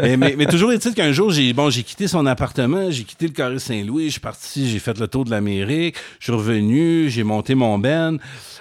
[0.01, 3.27] Et- mais, mais toujours est-il qu'un jour, j'ai bon, j'ai quitté son appartement, j'ai quitté
[3.27, 7.09] le carré Saint-Louis, je suis parti, j'ai fait le tour de l'Amérique, je suis revenu,
[7.09, 8.17] j'ai monté mon ben,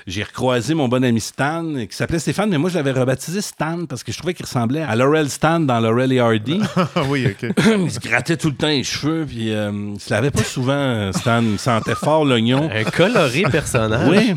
[0.06, 3.86] j'ai recroisé mon bon ami Stan, qui s'appelait Stéphane, mais moi, je l'avais rebaptisé Stan
[3.86, 6.60] parce que je trouvais qu'il ressemblait à Laurel Stan dans Laurel et Hardy.
[6.96, 7.50] Ah oui, OK.
[7.84, 10.72] il se grattait tout le temps les cheveux, puis euh, il se lavait pas souvent,
[10.72, 11.42] euh, Stan.
[11.42, 12.68] Il sentait fort l'oignon.
[12.72, 14.08] Un coloré personnage.
[14.08, 14.34] Oui.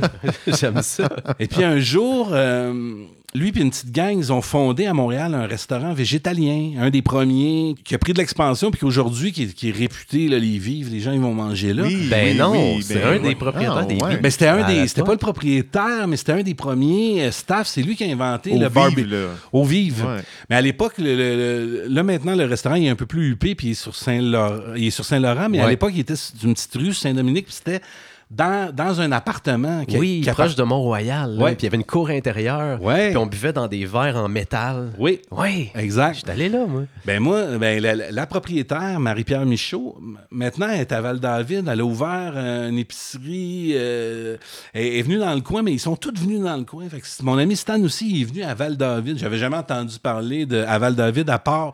[0.60, 1.10] J'aime ça.
[1.40, 3.04] Et puis un jour, euh,
[3.36, 7.02] lui et une petite gang, ils ont fondé à Montréal un restaurant végétalien, un des
[7.02, 10.58] premiers, qui a pris de l'expansion, puis qu'aujourd'hui, qui, est- qui est réputé, là, les
[10.58, 11.84] vivres, les gens, ils vont manger là.
[11.84, 14.10] Oui, Ben oui, non, oui, c'est ben un des propriétaires Ah, des ouais.
[14.12, 14.22] Vives.
[14.22, 14.88] Ben, c'était un À des.
[14.88, 15.06] C'était l'époque.
[15.08, 17.68] pas le propriétaire, mais c'était un des premiers euh, staff.
[17.68, 19.06] C'est lui qui a inventé Au le vive, barbecue.
[19.06, 19.26] là.
[19.52, 20.06] Au vive.
[20.06, 20.22] Ouais.
[20.50, 23.32] Mais à l'époque, le- le- le- là maintenant, le restaurant il est un peu plus
[23.32, 24.60] huppé, puis il est sur Saint-Laurent.
[24.78, 27.56] Il est sur Saint-Laurent, mais à l'époque, il était sur une petite rue, Saint-Dominique, puis
[27.56, 27.82] c'était
[28.30, 29.86] dans, dans un appartement.
[29.86, 31.36] qui- Oui, qui proche appart- de Mont-Royal.
[31.38, 32.80] Puis il y avait une cour intérieure.
[32.80, 34.92] Puis on buvait dans des verres en métal.
[34.98, 35.70] Oui, Oui.
[35.76, 36.16] exact.
[36.18, 36.84] J'étais allé là, moi.
[37.06, 39.98] Ben moi, ben la, la- la propriétaire, Marie-Pierre Michaud,
[40.30, 41.68] maintenant, elle est à Val-David.
[41.72, 43.72] Elle a ouvert euh, une épicerie.
[43.76, 44.36] euh,
[44.74, 46.88] elle est venue dans le coin, mais ils sont tous venus dans le coin.
[46.90, 49.18] Fait que c'est- mon ami Stan aussi, il est venu à Val-David.
[49.20, 51.72] J'avais jamais entendu parler de à Val-David, à part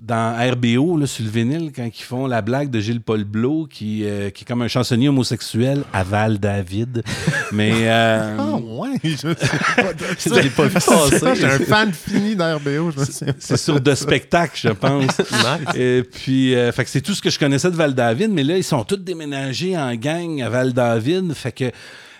[0.00, 4.02] dans RBO, là, sur le vinyle, quand ils font la blague de Gilles-Paul Blot, qui,
[4.04, 7.02] euh, qui est comme un chansonnier homosexuel à Val-David.
[7.52, 7.72] mais...
[7.88, 11.34] euh, Ah ouais, je sais pas pas ça.
[11.34, 13.34] J'ai un fan fini d'RBO, je me souviens.
[13.38, 15.20] C'est sur de spectacle, je pense.
[15.74, 18.58] Et puis, euh, fait que c'est tout ce que je connaissais de Val-David, mais là,
[18.58, 21.32] ils sont tous déménagés en gang à Val-David.
[21.32, 21.70] Fait que,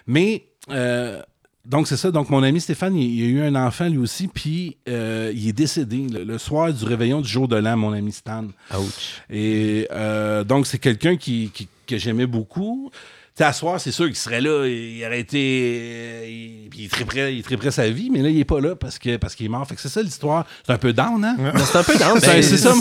[0.06, 1.20] mais, euh,
[1.68, 2.10] donc c'est ça.
[2.10, 5.48] Donc, mon ami Stéphane, il, il a eu un enfant lui aussi, puis euh, il
[5.48, 8.44] est décédé le, le soir du réveillon du jour de l'an, mon ami Stan.
[8.72, 9.22] Ouch.
[9.30, 12.90] Et euh, donc, c'est quelqu'un qui, qui- que j'aimais beaucoup.
[13.38, 15.38] À soir, c'est sûr qu'il serait là, il aurait été.
[15.38, 18.74] euh, il, puis il triperait, il triperait sa vie, mais là, il est pas là
[18.74, 19.66] parce que parce qu'il est mort.
[19.68, 20.46] Fait que c'est ça l'histoire.
[20.66, 21.36] C'est un peu down, hein?
[21.66, 22.18] C'est un peu down.
[22.18, 22.72] C'est ça.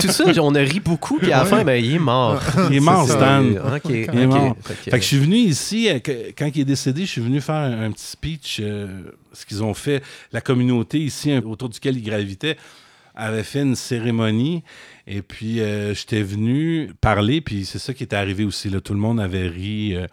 [0.00, 2.42] Tout ça, on a ri beaucoup, puis à la fin, ben, il est mort.
[2.70, 3.08] Il est mort.
[3.08, 3.42] Stan.
[3.42, 3.80] OK.
[3.88, 4.14] Il est ok.
[4.26, 4.56] mort.
[4.62, 7.10] Fait que- Fait que je suis venu ici, euh, que- quand il est décédé, je
[7.10, 8.58] suis venu faire un, un petit speech.
[8.60, 8.86] euh,
[9.32, 12.58] ce qu'ils ont fait, la communauté ici, autour duquel il gravitait,
[13.14, 14.62] avait fait une cérémonie.
[15.06, 18.70] Et puis, euh, j'étais venu parler, puis c'est ça qui était arrivé aussi.
[18.70, 18.80] Là.
[18.80, 19.96] Tout le monde avait ri.
[19.96, 20.06] euh,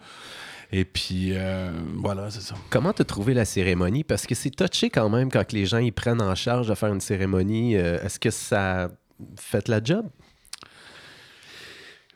[0.72, 2.56] et puis, euh, voilà, c'est ça.
[2.70, 4.04] Comment t'as trouvé la cérémonie?
[4.04, 6.94] Parce que c'est touché quand même quand les gens ils prennent en charge de faire
[6.94, 7.76] une cérémonie.
[7.76, 8.90] Euh, Est-ce que ça
[9.38, 10.06] fait la job?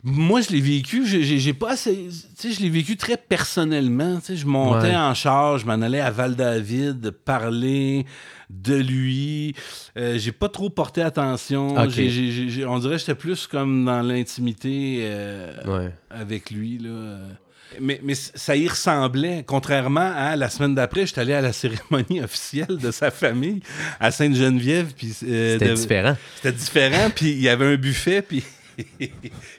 [0.06, 2.08] Moi, je l'ai vécu, j'ai- pas assez.
[2.38, 4.18] Tu sais, je l'ai vécu très personnellement.
[4.20, 4.96] Tu sais, je montais Ouais.
[4.96, 8.04] en charge, je m'en allais à Val-David parler
[8.50, 9.54] de lui.
[9.96, 11.74] Euh, j'ai pas trop porté attention.
[11.76, 15.90] On dirait que j'étais plus comme dans l'intimité euh, Ouais.
[16.10, 16.78] avec lui.
[16.78, 17.18] Là.
[17.80, 22.20] Mais, mais ça y ressemblait, contrairement à la semaine d'après, j'étais allé à la cérémonie
[22.22, 23.60] officielle de sa famille
[23.98, 24.92] à Sainte-Geneviève.
[24.96, 26.16] puis, euh, C'était de- différent.
[26.36, 28.44] C'était différent, puis il y avait un buffet, puis
[29.00, 29.10] il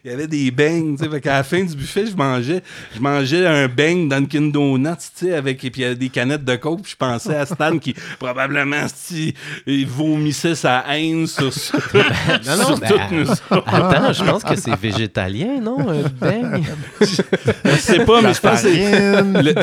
[0.04, 1.10] y avait des beignes, tu sais.
[1.10, 2.62] Fait qu'à la fin du buffet, je mangeais,
[2.95, 6.10] je mangeais un beigne Dunkin' Donuts, tu sais, avec, et puis il y avait des
[6.10, 9.34] canettes de coke, puis je pensais à Stan qui, probablement, si,
[9.65, 13.32] il vomissait sa haine sur, sur, Non, non, sur ben, toutes nous.
[13.65, 15.78] Attends, je pense que c'est végétalien, non?
[15.89, 16.63] Un beigne?
[17.01, 18.69] Je sais pas, mais je pense que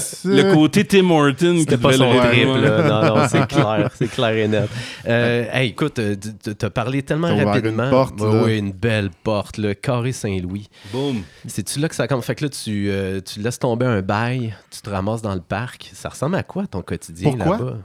[0.01, 2.83] c'est le, côté Tim Horton qui pas son le trip, là.
[2.89, 3.91] Non, non, c'est clair.
[3.95, 4.69] C'est clair et net.
[5.07, 6.17] Euh, hey, écoute, euh,
[6.59, 7.85] t'as parlé tellement rapidement.
[7.85, 10.69] une porte, ouais, une belle porte, le Carré Saint-Louis.
[10.93, 11.23] Boum.
[11.47, 12.25] C'est-tu là que ça commence?
[12.27, 15.41] Fait que là, tu, euh, tu laisses tomber un bail, tu te ramasses dans le
[15.41, 15.91] parc.
[15.95, 17.59] Ça ressemble à quoi ton quotidien Pourquoi?
[17.59, 17.77] là-bas?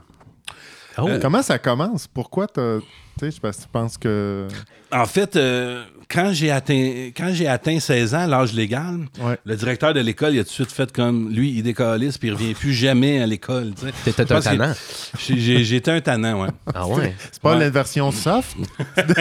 [1.00, 2.06] Oh, Euh, Comment ça commence?
[2.08, 4.48] Pourquoi tu penses que.
[4.92, 9.36] En fait, euh, quand j'ai atteint quand j'ai atteint 16 ans, l'âge légal, Ouais.
[9.44, 12.28] le directeur de l'école, il a tout de suite fait comme lui, il décalisse puis
[12.28, 13.72] il revient plus jamais à l'école.
[14.04, 14.72] T'étais un tannant.
[15.18, 16.48] J'étais un tannant, ouais.
[16.74, 17.14] Ah ouais?
[17.30, 17.58] C'est pas Ouais.
[17.60, 18.56] la version soft?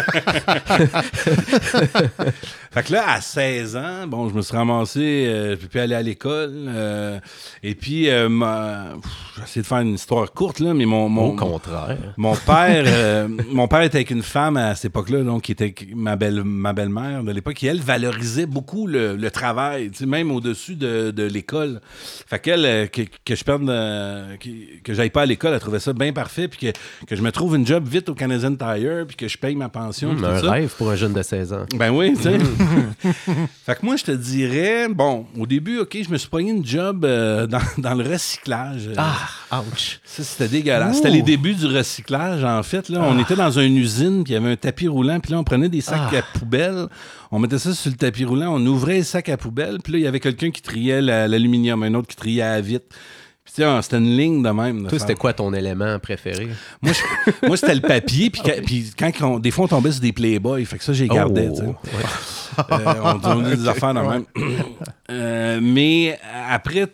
[2.77, 5.79] Fait que là, à 16 ans, bon, je me suis ramassé, euh, je peux plus
[5.79, 6.53] aller à l'école.
[6.67, 7.17] euh,
[7.63, 10.85] et puis, euh, ma- pff, je vais essayer de faire une histoire courte, là, mais
[10.85, 11.97] mon, mon, Au contraire.
[12.17, 15.73] Mon père, euh, mon père était avec une femme à cette époque-là, donc qui était
[15.95, 20.75] ma belle ma belle-mère de l'époque, qui elle valorisait beaucoup le, le travail, même au-dessus
[20.75, 21.81] de, de l'école.
[22.27, 25.79] Fait qu'elle euh, que, que je perde que, que j'aille pas à l'école, elle trouvait
[25.79, 29.07] ça bien parfait, puis que, que je me trouve une job vite au Canadian Tire,
[29.07, 30.51] puis que je paye ma pension, puis un ça.
[30.51, 31.65] rêve pour un jeune de 16 ans.
[31.75, 32.37] Ben oui, tu sais.
[33.65, 36.65] fait que moi, je te dirais, bon, au début, OK, je me suis pogné une
[36.65, 38.89] job euh, dans, dans le recyclage.
[38.97, 39.99] Ah, ouch.
[40.03, 40.97] Ça, c'était dégueulasse.
[40.97, 42.89] C'était les débuts du recyclage, en fait.
[42.89, 43.01] Là.
[43.03, 45.43] On était dans une usine, puis il y avait un tapis roulant, puis là, on
[45.43, 46.17] prenait des sacs Ah.
[46.17, 46.87] à poubelle,
[47.31, 49.99] on mettait ça sur le tapis roulant, on ouvrait les sacs à poubelle, puis là,
[49.99, 52.85] il y avait quelqu'un qui triait la- l'aluminium, un autre qui triait à la vitre.
[53.81, 54.83] C'était une ligne de même.
[54.83, 56.47] de Toi, c'était quoi ton élément préféré?
[56.81, 59.91] Moi, je- moi, c'était le papier, puis, quand- puis quand on- des fois, on tombait
[59.91, 61.49] sur des Playboy, fait que ça, j'ai gardé.
[61.53, 62.65] Oh, ouais.
[62.71, 64.23] Euh, on donnait des affaires de même.
[65.11, 66.87] Euh, mais après.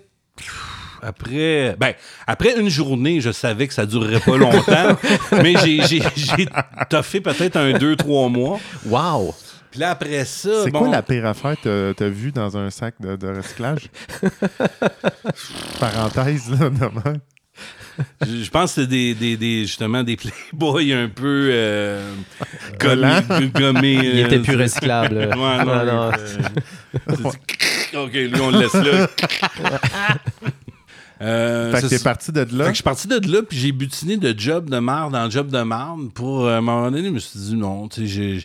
[1.06, 1.94] Après, ben,
[2.26, 4.98] après une journée, je savais que ça durerait pas longtemps,
[5.34, 6.48] mais j'ai, j'ai, j'ai
[6.90, 8.58] toffé peut-être un, deux, trois mois.
[8.86, 9.36] Wow!
[9.74, 10.66] Puis là, après ça.
[10.66, 13.28] C'est bon, quoi la pire affaire que t'as- t'as vue dans un sac de, de
[13.28, 13.90] recyclage?
[15.80, 17.18] Parenthèse, là, demain.
[18.22, 22.14] Je pense que c'est des, des, des- justement des Playboy un peu euh,
[22.80, 23.22] Collants.
[23.30, 23.50] gommés.
[23.50, 25.16] gommés, Il euh, était plus recyclable.
[25.36, 26.12] Ouais, non, Non, non.
[26.12, 26.28] euh,
[27.10, 29.08] c'est- ok, lui, on le laisse là.
[31.22, 32.68] Euh, Fait que c'est- t'es parti de Fait que là.
[32.70, 35.62] je suis parti de là, puis j'ai butiné de job de marde en job de
[35.62, 38.44] marde pour, euh, à un moment donné, je me suis dit non, tu sais, j'ai-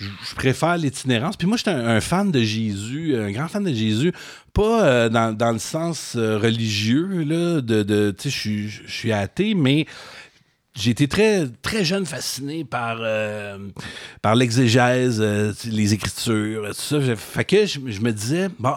[0.00, 1.36] je préfère l'itinérance.
[1.36, 4.12] Puis moi, j'étais un, un fan de Jésus, un grand fan de Jésus,
[4.52, 9.12] pas euh, dans, dans le sens euh, religieux, là, de, de tu sais, je suis-
[9.12, 9.86] athée, mais
[10.74, 13.58] j'ai été très, très jeune fasciné par, euh,
[14.22, 15.20] par l'exégèse,
[15.66, 17.16] les écritures, tout ça.
[17.16, 18.74] Fait que je me disais, bon,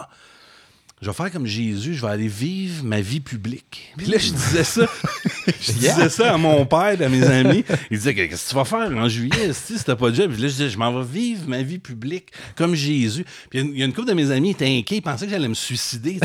[1.02, 3.94] je vais faire comme Jésus, je vais aller vivre ma vie publique.
[3.98, 4.88] Puis là, je disais ça.
[5.62, 7.64] je disais ça à mon père à mes amis.
[7.92, 10.32] Ils disaient, qu'est-ce que tu vas faire en juillet si t'as pas de job?
[10.32, 13.26] Puis là, je disais, je m'en vais vivre ma vie publique comme Jésus.
[13.50, 15.26] Puis il y a une- il couple de mes amis qui étaient inquiets, ils pensaient
[15.26, 16.20] que j'allais me suicider.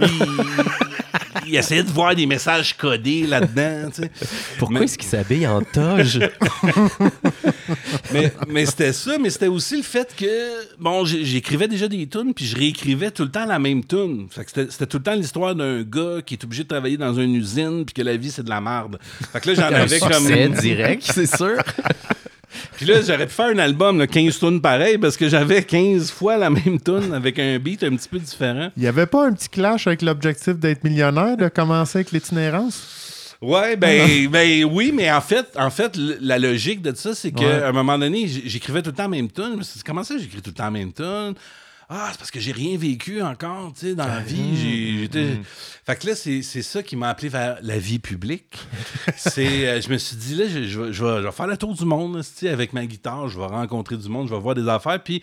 [0.00, 0.08] Ils,
[1.52, 3.90] ils essayaient de voir des messages codés là-dedans.
[3.94, 4.10] tu sais.
[4.58, 6.18] Pourquoi Mais- est-ce qu'il s'habille en toge?
[8.12, 12.32] mais, mais c'était ça, mais c'était aussi le fait que, bon, j'écrivais déjà des tunes,
[12.34, 14.28] puis je réécrivais tout le temps la même tune.
[14.46, 17.84] C'était tout le temps l'histoire d'un gars qui est obligé de travailler dans une usine,
[17.84, 18.98] puis que la vie, c'est de la merde.
[19.32, 20.54] Fait que là, j'en avais comme...
[20.58, 21.58] direct, c'est sûr.
[22.76, 26.10] Puis là, j'aurais pu faire un album, là, 15 tunes pareil, parce que j'avais 15
[26.10, 28.70] fois la même tune avec un beat un petit peu différent.
[28.76, 32.98] Il y avait pas un petit clash avec l'objectif d'être millionnaire, de commencer avec l'itinérance?
[33.40, 37.44] Ouais, ben, ben oui, mais en fait, en fait, la logique de ça, c'est qu'à
[37.44, 37.62] Ouais.
[37.64, 39.50] un moment donné, j'écrivais tout le temps la même tune.
[39.54, 41.34] Je me suis dit, comment ça, j'écris tout le temps la même tune?
[41.94, 44.56] Ah, c'est parce que j'ai rien vécu encore, tu sais, dans la vie.
[44.56, 45.38] J'ai- J'étais...
[45.84, 48.54] Fait que là, c'est, ça qui m'a appelé vers la vie publique.
[49.16, 51.46] c'est, euh, je me suis dit, là, je, je vais, je vais- je vais faire
[51.46, 53.28] le tour du monde, là, avec ma guitare.
[53.28, 55.22] Je vais rencontrer du monde, je vais voir des affaires, puis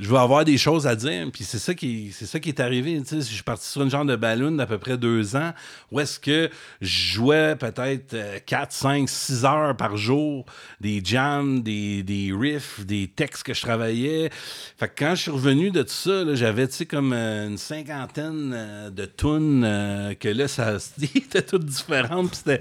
[0.00, 1.26] je vais avoir des choses à dire.
[1.30, 2.98] Puis c'est ça qui, c'est ça qui est arrivé.
[3.02, 5.52] Tu sais, je suis parti sur une genre de ballon d'à peu près deux ans
[5.92, 6.48] où est-ce que
[6.80, 10.46] je jouais peut-être euh, 4, 5, 6 heures par jour,
[10.80, 14.30] des jams, des, des riffs, des textes que je travaillais.
[14.78, 17.58] Fait que quand je suis revenu de tout ça, j'avais, tu sais, comme euh, une
[17.58, 20.78] cinquantaine euh, de tunes euh, que là, ça
[21.14, 22.30] était toutes différentes.
[22.30, 22.60] Puis c'était,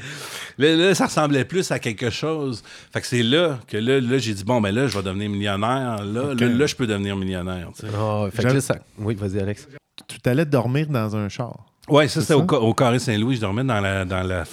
[0.57, 2.63] là, là, ça ressemblait plus à quelque chose.
[2.91, 5.29] Fait que c'est là que là, là j'ai dit, bon, ben là, je vais devenir
[5.29, 6.03] millionnaire.
[6.03, 7.28] Là, là, là, je peux devenir millionnaire.
[7.75, 7.87] Tu sais.
[7.99, 8.75] Oh, fait que J'aime- là, ça...
[8.97, 9.67] Oui, vas-y, Alex.
[10.07, 11.65] Tu t'allais dormir dans un char.
[11.87, 13.35] Ouais, ça, C'est c'était au, au Carré Saint-Louis.
[13.35, 14.43] Je dormais dans la, dans la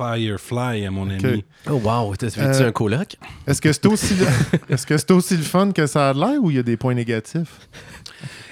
[0.00, 1.44] Firefly, à mon ami.
[1.68, 2.14] Oh, wow.
[2.16, 3.16] T'as-tu Euh, un coloc?
[3.46, 4.26] Est-ce que c'est aussi, le...
[4.74, 6.76] Est-ce que c'est aussi le fun que ça a l'air ou il y a des
[6.78, 7.68] points négatifs?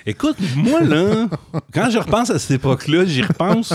[0.06, 1.26] Écoute, moi, là,
[1.74, 3.74] quand je repense à cette époque-là, j'y repense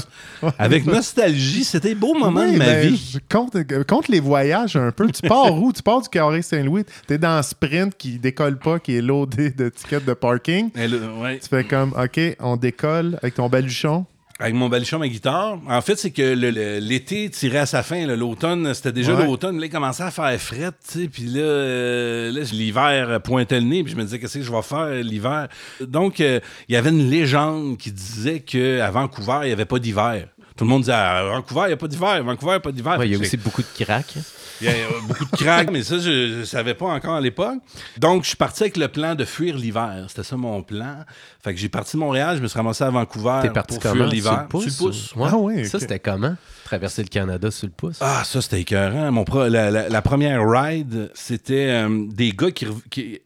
[0.57, 1.63] avec nostalgie.
[1.63, 3.11] C'était un beau moment Oui, de ma ben, vie.
[3.13, 3.55] je compte,
[3.87, 5.09] compte les voyages un peu.
[5.11, 5.71] Tu pars où?
[5.73, 6.83] Tu pars du Carré Saint-Louis.
[7.07, 10.69] T'es dans un sprint qui décolle pas, qui est loadé de tickets de parking.
[10.75, 11.39] Ouais.
[11.39, 14.05] Tu fais comme, OK, on décolle avec ton baluchon.
[14.43, 15.57] Avec mon baluchon, ma guitare.
[15.69, 18.05] En fait, c'est que le- le- l'été tirait à sa fin.
[18.05, 18.17] là.
[18.17, 19.25] L'automne, c'était déjà Ouais.
[19.25, 19.57] l'automne.
[19.57, 21.07] Là, il commençait à faire fret, tu sais.
[21.07, 23.83] Puis là, euh, là, l'hiver pointait le nez.
[23.83, 25.47] Puis je me disais, qu'est-ce que je vais faire l'hiver?
[25.79, 29.79] Donc, euh, il y avait une légende qui disait qu'à Vancouver, il n'y avait pas
[29.79, 30.27] d'hiver.
[30.57, 32.23] Tout le monde disait, à Vancouver, il n'y a pas d'hiver.
[32.23, 32.99] Vancouver, il n'y a pas d'hiver.
[32.99, 34.15] Ouais, il y a J'ai- aussi beaucoup de cracks.
[34.63, 37.21] Il y a euh, beaucoup de craques, mais ça, je ne savais pas encore à
[37.21, 37.59] l'époque.
[37.97, 40.05] Donc, je suis parti avec le plan de fuir l'hiver.
[40.07, 41.03] C'était ça mon plan.
[41.43, 43.83] Fait que j'ai parti de Montréal, je me suis ramassé à Vancouver T'es parti pour
[43.83, 43.95] comment?
[43.95, 44.31] fuir l'hiver.
[44.33, 44.81] le le pouce.
[44.81, 45.29] ou- Ouais.
[45.31, 45.81] Ah oui, Ça, ok.
[45.81, 46.35] c'était comment?
[46.73, 47.97] Traverser le Canada sur le pouce?
[48.01, 49.11] Ah, ça, c'était écœurant.
[49.11, 52.65] Mon pro- la, la- la première ride, c'était euh, des gars qui,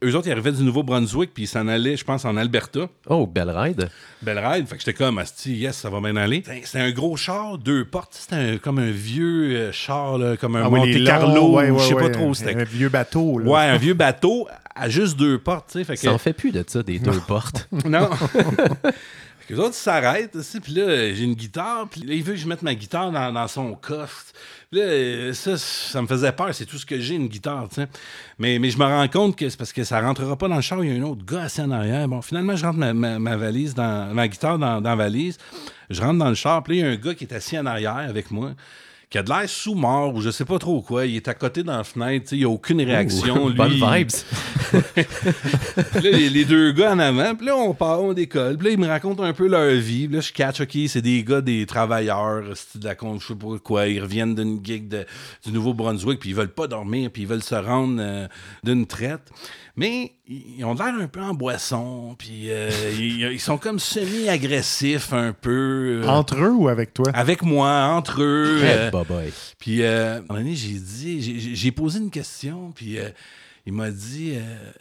[0.03, 2.87] Eux autres, ils arrivaient du Nouveau-Brunswick, puis ils s'en allaient, je pense, en Alberta.
[3.07, 3.87] Oh, belle ride.
[4.21, 4.67] Belle ride.
[4.67, 6.43] Fait que j'étais comme, Asti, yes, ça va bien aller.
[6.63, 8.17] C'était- un gros char, deux portes.
[8.19, 11.33] C'était un- comme un vieux euh, char, là, comme un Ah Monte Carlo.
[11.35, 12.33] longs, ouais, je sais ouais, pas ouais, trop.
[12.33, 13.39] C'était Un vieux bateau.
[13.39, 13.49] Là.
[13.49, 15.85] Ouais, un vieux bateau à juste deux portes, tu sais.
[15.85, 17.69] Fait que, Ça en fait plus de ça, des deux portes.
[17.85, 18.09] non.
[19.49, 22.39] Les autres, s'arrêtent, tu sais, puis là, j'ai une guitare, puis là, il veut que
[22.39, 24.25] je mette ma guitare dans, dans son coffre.
[24.71, 27.75] Là, euh, ça, ça me faisait peur, c'est tout ce que j'ai, une guitare, tu
[27.75, 27.87] sais.
[28.39, 30.61] Mais, mais je me rends compte que c'est parce que ça rentrera pas dans le
[30.61, 32.07] char, il y a un autre gars assis en arrière.
[32.09, 35.37] Bon, finalement, je rentre ma, ma- ma valise, dans, ma guitare dans, dans la valise,
[35.89, 37.57] je rentre dans le char, puis là, il y a un gars qui est assis
[37.57, 38.51] en arrière avec moi
[39.09, 41.05] qui a de l'air sous-mort ou je sais pas trop quoi.
[41.05, 43.41] Il est à côté dans la fenêtre, tu sais, il n'y a aucune réaction.
[43.45, 44.09] Ouh, lui, Bonne vibes.
[44.73, 48.57] Là, les, les deux gars en avant, puis là, on part, on décolle.
[48.57, 50.07] Puis là, ils me racontent un peu leur vie.
[50.07, 53.27] Puis là, je catch, OK, c'est des gars, des travailleurs, c'est de la con, je
[53.27, 53.87] sais pas quoi.
[53.87, 55.05] Ils reviennent d'une gig de-
[55.45, 58.27] du Nouveau-Brunswick, puis ils veulent pas dormir, puis ils veulent se rendre euh,
[58.63, 59.29] d'une traite.
[59.79, 65.13] Mais ils ont l'air un peu en boisson, puis euh, ils, ils sont comme semi-agressifs
[65.13, 66.01] un peu.
[66.03, 67.05] euh, Entre eux ou avec toi?
[67.13, 68.59] avec moi, entre eux.
[68.91, 69.31] Boboy.
[69.59, 73.09] puis, euh, à un moment donné, j'ai dit, j'ai- posé une question, puis euh,
[73.67, 74.71] il m'a dit, euh,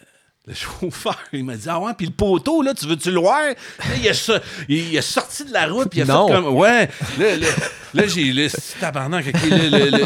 [0.47, 3.41] le chauffeur, il m'a dit, ah ouais, puis le poteau, là, tu veux-tu le voir?
[4.01, 6.29] Il, a, il, sorti de la route, puis il a Non.
[6.29, 7.47] fait comme, ouais, là, là,
[7.95, 8.47] là, j'ai, là,
[8.79, 9.27] tabarnak,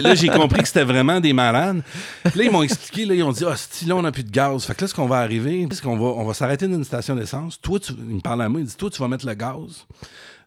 [0.03, 1.83] là, j'ai compris que c'était vraiment des malades.
[2.25, 4.31] Là, ils m'ont expliqué, là, ils ont dit, ah, si là, on n'a plus de
[4.31, 4.65] gaz.
[4.65, 6.85] Fait que là, ce qu'on va arriver, c'est qu'on va, on va s'arrêter dans une
[6.85, 7.61] station d'essence.
[7.61, 9.87] Toi, tu, il me parle à moi, il dit, toi, tu vas mettre le gaz.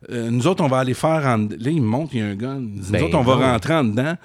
[0.09, 1.37] Euh, nous autres, on va aller faire en...
[1.37, 2.59] Là, il me montre, il y a un gun.
[2.59, 4.17] Il dit, Ben nous autres, on va rentrer en dedans.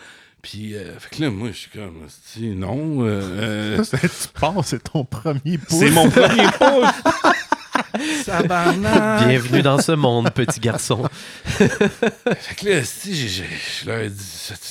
[0.42, 3.02] Puis, euh, fait que là, moi, je suis comme, Asti, non.
[3.04, 5.78] euh, euh, tu penses, c'est ton premier pouce.
[5.78, 7.12] c'est mon premier pouce.
[8.24, 9.26] Tabarnak.
[9.28, 11.08] Bienvenue dans ce monde, petit garçon.
[11.44, 11.68] Fait
[12.56, 13.42] que là, dis,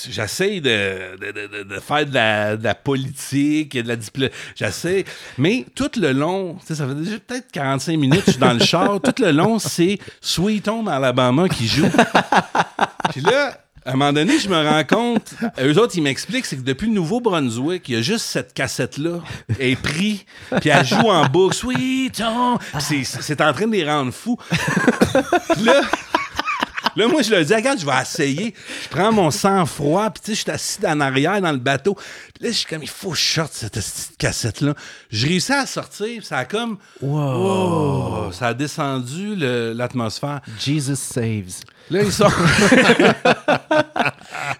[0.10, 3.95] j'essaie de, de- de- de- de faire de la, de la politique, et de la
[3.95, 4.36] diplomatie.
[4.56, 5.03] J'essaie.
[5.38, 8.53] Mais tout le long, tu sais, ça fait déjà peut-être 45 minutes, je suis dans
[8.53, 8.99] le char.
[9.01, 11.89] Tout le long, c'est Sweet Home Alabama qui joue.
[13.12, 16.58] Puis là, à un moment donné, je me rends compte, eux autres, ils m'expliquent, c'est
[16.58, 19.19] que depuis le Nouveau-Brunswick, il y a juste cette cassette-là,
[19.60, 20.19] elle est prise,
[20.60, 21.56] puis elle joue en boucle,
[22.21, 22.58] Home.
[22.88, 24.38] Puis c'est- en train de les rendre fous.
[25.63, 25.82] Là,
[26.97, 28.53] Là, moi, je leur dis, regarde, je vais essayer.
[28.83, 31.93] Je prends mon sang-froid, puis tu sais, je suis assis en arrière dans le bateau.
[31.93, 34.73] Puis là, je suis comme, il faut que je sorte cette petite cassette-là.
[35.12, 36.77] Je réussis à sortir, puis ça a comme.
[37.01, 38.31] Wow!
[38.31, 40.41] Ça a descendu le- l'atmosphère.
[40.60, 41.62] Jesus saves.
[41.89, 42.27] Là, ils sont.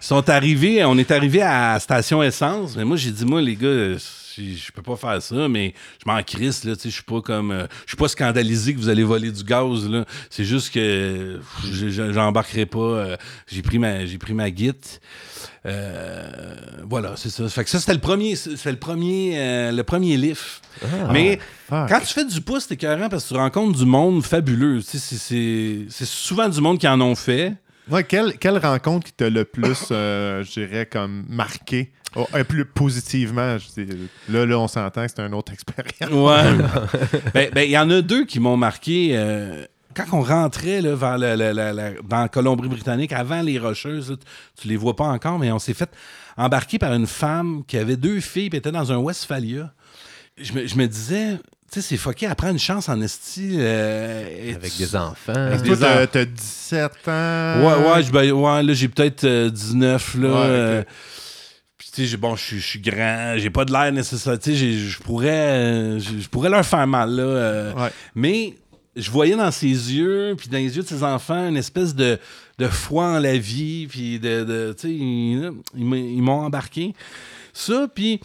[0.00, 2.76] sont arrivés, on est arrivé à station essence.
[2.76, 3.96] Mais moi, j'ai dit, moi, les gars,
[4.38, 5.74] je je peux pas faire ça, mais
[6.04, 7.50] je m'en crisse, là, tu sais, je suis pas comme.
[7.50, 10.04] euh, je suis pas scandalisé que vous allez voler du gaz, là.
[10.30, 12.78] C'est juste que je- je- j'embarquerai pas.
[12.78, 14.76] euh, j'ai pris ma, j'ai pris ma guide.
[15.66, 16.54] Euh,
[16.88, 17.48] voilà, c'est ça.
[17.48, 20.62] Fait que ça, c'était le premier, c'est le premier, le premier lift.
[21.12, 21.88] mais fuck.
[21.88, 24.80] quand tu fais du pouce, t'es carré parce que tu rencontres du monde fabuleux.
[24.82, 27.54] Tu sais, c'est- c'est c'est souvent du monde qui en ont fait.
[27.90, 31.90] Ouais, quelle, quelle rencontre qui t'a le plus, euh, je dirais, comme marqué?
[32.18, 33.92] Oh, euh, plus positivement, je dis,
[34.28, 36.10] là, là, on s'entend que c'est une autre expérience.
[36.10, 36.64] Ouais.
[37.34, 39.10] ben, ben, il y en a deux qui m'ont marqué.
[39.12, 43.58] euh, quand on rentrait là, vers le- le- le- le- dans la Colombie-Britannique, avant les
[43.58, 45.90] Rocheuses, là, tu, tu les vois pas encore, mais on s'est fait
[46.36, 49.72] embarquer par une femme qui avait deux filles et était dans un Westphalia.
[50.40, 51.34] Je me, je me disais,
[51.72, 53.56] tu sais, c'est fucké, elle prend une chance en esti.
[53.58, 55.32] euh, et Avec tu- des enfants.
[55.34, 56.06] Avec Toi, des t'as, ans.
[56.12, 57.60] t'as 17 ans?
[57.60, 60.28] Ouais, ouais, ben, ouais, là, j'ai peut-être euh, 19, là.
[60.28, 60.86] Ouais, ok.
[61.92, 64.38] Tu sais, bon, je suis- grand, j'ai pas de l'air nécessaire.
[64.38, 67.22] Tu sais, je pourrais, je pourrais leur faire mal, là.
[67.22, 67.90] euh, Ouais.
[68.14, 68.54] Mais
[68.96, 72.18] je voyais dans ses yeux, puis dans les yeux de ses enfants, une espèce de,
[72.58, 76.94] de foi en la vie, puis de, de tu sais, ils, ils m'ont embarqué.
[77.52, 78.20] Ça, puis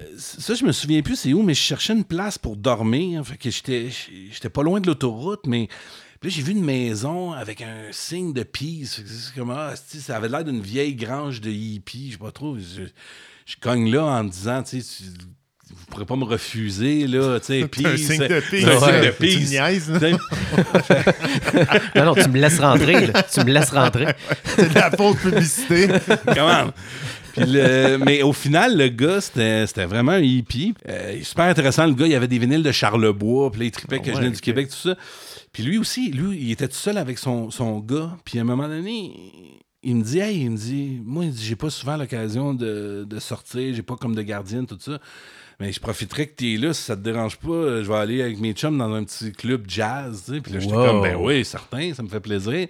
[0.00, 3.24] euh, ça, je me souviens plus c'est où, mais je cherchais une place pour dormir.
[3.26, 3.88] Fait que j'étais,
[4.30, 5.68] j'étais pas loin de l'autoroute, mais
[6.22, 9.00] puis là, j'ai vu une maison avec un signe de peace.
[9.04, 12.06] C'est comme, ah, ça avait l'air d'une vieille grange de hippie.
[12.06, 12.56] Je sais pas trop.
[12.56, 12.82] Je,
[13.44, 15.02] je, cogne là en me disant, tu sais,
[15.68, 17.86] vous pourrez pas me refuser, là, tu sais, peace.
[17.86, 18.64] un signe de peace.
[18.64, 19.88] Un signe de peace.
[21.96, 23.24] non, non, tu me laisses rentrer, là.
[23.24, 24.14] Tu me laisses rentrer.
[24.44, 25.88] C'est de la fausse publicité.
[26.24, 26.70] Comment?
[27.32, 30.74] Puis le, mais au final, le gars, c'était vraiment un hippie.
[30.88, 34.00] Euh, super intéressant, le gars, il avait des vinyles de Charlebois, puis là, il tripait
[34.00, 34.96] que je venais du Québec, tout ça.
[35.52, 38.16] Puis lui aussi, lui, il était tout seul avec son, son gars.
[38.24, 39.12] Puis à un moment donné,
[39.82, 43.74] il me dit, hey, il me dit, moi, j'ai pas souvent l'occasion de, de, sortir,
[43.74, 44.98] j'ai pas comme de gardienne, tout ça.
[45.60, 48.22] Mais je profiterais que tu es là, si ça te dérange pas, je vais aller
[48.22, 50.24] avec mes chums dans un petit club jazz.
[50.24, 50.40] Tu sais.
[50.40, 52.68] Puis là, j'étais comme, ben oui, certain, ça me fait plaisir.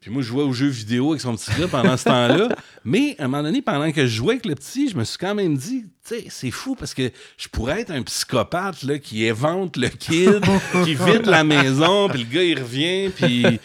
[0.00, 2.48] Puis moi, je jouais aux jeux vidéo avec son petit gars pendant ce temps-là.
[2.84, 5.18] Mais à un moment donné, pendant que je jouais avec le petit, je me suis
[5.18, 8.98] quand même dit, tu sais, c'est fou parce que je pourrais être un psychopathe là,
[8.98, 10.40] qui évente le kid,
[10.84, 13.60] qui vide la maison, puis le gars, il revient, puis.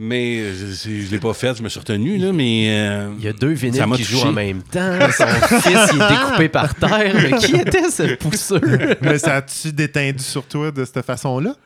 [0.00, 2.66] Mais je, je l'ai pas fait, je me suis retenu, là, mais.
[2.68, 4.98] Euh, il y a deux vinyles qui jouent en même temps.
[5.10, 5.26] Son
[5.60, 7.16] fils, il est découpé par terre.
[7.16, 8.60] Mais qui était ce pousseur?
[9.00, 11.56] mais ça a-tu détendu sur toi de cette façon-là?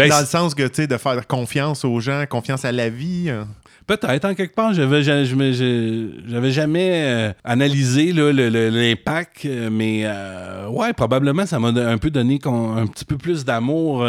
[0.00, 2.88] Ben, Dans le sens que, tu sais, de faire confiance aux gens, confiance à la
[2.88, 3.30] vie.
[3.30, 3.46] Hein.
[3.86, 4.72] Peut-être, en quelque part.
[4.72, 12.10] J'avais, j'avais jamais euh, analysé l'impact, euh, mais euh, ouais, probablement, ça m'a un peu
[12.10, 14.06] donné un petit peu plus d'amour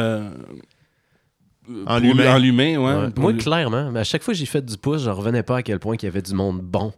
[1.87, 1.97] en
[2.37, 2.77] l'humain.
[2.77, 3.09] ouais.
[3.17, 5.79] Moi, clairement, à chaque fois que j'ai fait du pouce, je revenais pas à quel
[5.79, 6.93] point il y avait du monde bon.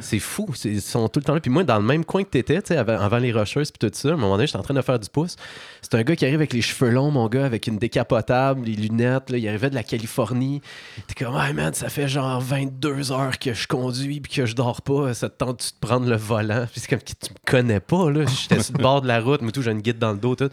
[0.00, 0.48] C'est fou.
[0.64, 1.40] Ils sont tout le temps là.
[1.40, 3.94] Puis moi, dans le même coin que tu étais, avant, avant, les rocheuses puis tout
[3.96, 5.36] ça, à un moment donné, j'étais en train de faire du pouce.
[5.82, 8.72] C'est un gars qui arrive avec les cheveux longs, mon gars, avec une décapotable, les
[8.74, 9.30] lunettes.
[9.30, 10.60] Là, il arrivait de la Californie.
[11.06, 14.54] T'es comme, hey man, ça fait genre 22 heures que je conduis puis que je
[14.54, 15.14] dors pas.
[15.14, 16.66] Ça te tente de prendre le volant?
[16.72, 18.10] Puis c'est comme que tu me connais pas.
[18.10, 18.24] là.
[18.26, 20.34] J'étais sur le bord de la route, mais tout, j'ai une guide dans le dos.
[20.34, 20.50] Tout.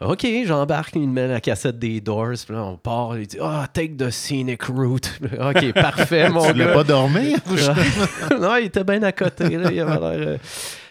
[0.00, 2.34] OK, j'embarque, il me met la cassette des Doors.
[2.46, 3.15] Puis là, on part.
[3.18, 5.20] Il dit, ah, oh, take the scenic route.
[5.40, 6.68] OK, parfait, mon tu gars.
[6.68, 7.38] Tu pas dormir?
[8.40, 9.56] non, il était bien à côté.
[9.56, 9.70] Là.
[9.72, 10.00] Il avait l'air.
[10.02, 10.36] Euh,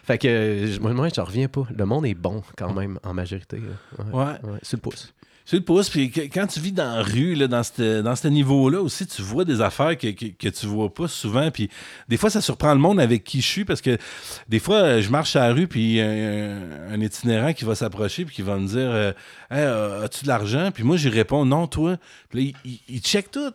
[0.04, 1.66] fait que moi, moi, je reviens pas.
[1.76, 3.60] Le monde est bon quand même en majorité.
[3.98, 4.22] Ouais.
[4.22, 4.60] ouais.
[4.62, 5.14] c'est le pouce.
[5.46, 5.90] C'est le pouce.
[5.90, 9.46] Puis quand tu vis dans la rue, là, dans ce dans niveau-là aussi, tu vois
[9.46, 11.52] des affaires que, que, que, tu vois pas souvent.
[11.52, 11.70] Puis
[12.10, 13.98] des fois, ça surprend le monde avec qui je suis parce que
[14.50, 18.36] des fois, je marche à la rue, puis un, un itinérant qui va s'approcher, puis
[18.36, 19.12] qui va me dire euh,
[19.52, 21.98] hey, As-tu de l'argent Puis moi, j'y réponds Non, toi.
[22.30, 23.52] Puis là, il, il check tout.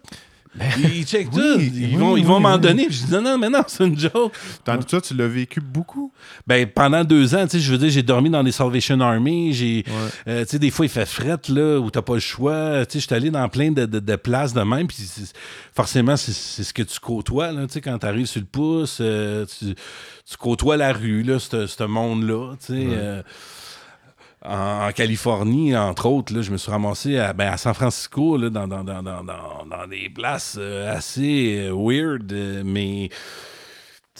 [0.54, 1.60] Ben, ils checkent tout.
[1.60, 2.86] Ils vont, ils vont m'en donner.
[2.90, 4.32] je dis non, non, mais non, c'est une joke.
[4.64, 6.12] Tandis que toi, tu l'as vécu beaucoup?
[6.46, 9.52] Ben, pendant deux ans, tu sais, je veux dire, j'ai dormi dans les Salvation Army.
[9.52, 9.84] J'ai,
[10.26, 12.84] euh, tu sais, des fois, il fait fret, là, où t'as pas le choix.
[12.86, 14.88] Tu sais, je suis allé dans plein de, de, places de même.
[14.88, 14.98] Puis
[15.74, 18.98] forcément, c'est, ce que tu côtoies, là, tu sais, quand t'arrives sur le pouce.
[19.00, 19.74] Euh, tu,
[20.28, 22.86] tu, côtoies la rue, là, ce monde-là, tu sais.
[22.90, 23.22] Euh,
[24.44, 28.66] en, Californie, entre autres, là, je me suis ramassé à, ben, San Francisco, là, dans,
[28.66, 33.10] dans, dans, dans, des places euh, assez euh, weird, euh, mais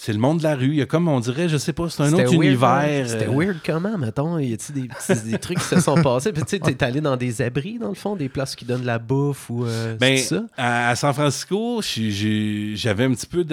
[0.01, 0.69] c'est le monde de la rue.
[0.69, 3.07] Il y a comme, on dirait, je sais pas, c'est un autre univers.
[3.07, 4.39] C'était weird comment, mettons?
[4.39, 6.33] Y a-t-il des, des, trucs qui se sont passés?
[6.33, 8.87] Puis tu sais, t'es allé dans des abris, dans le fond, des places qui donnent
[8.87, 9.67] la bouffe ou
[10.01, 10.43] ben, ça?
[10.57, 13.45] À, San Francisco, j'avais un petit peu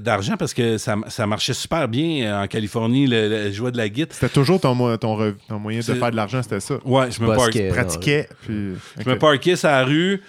[0.00, 4.14] d'argent parce que ça, ça, marchait super bien en Californie, le, jouet de la guitare.
[4.18, 6.76] C'était toujours ton, ton, ton moyen de faire de l'argent, c'était ça?
[6.82, 7.68] Ouais, je me parquais.
[7.68, 8.28] pratiquais.
[8.40, 8.72] Puis...
[8.98, 10.22] Je me parquais sur la rue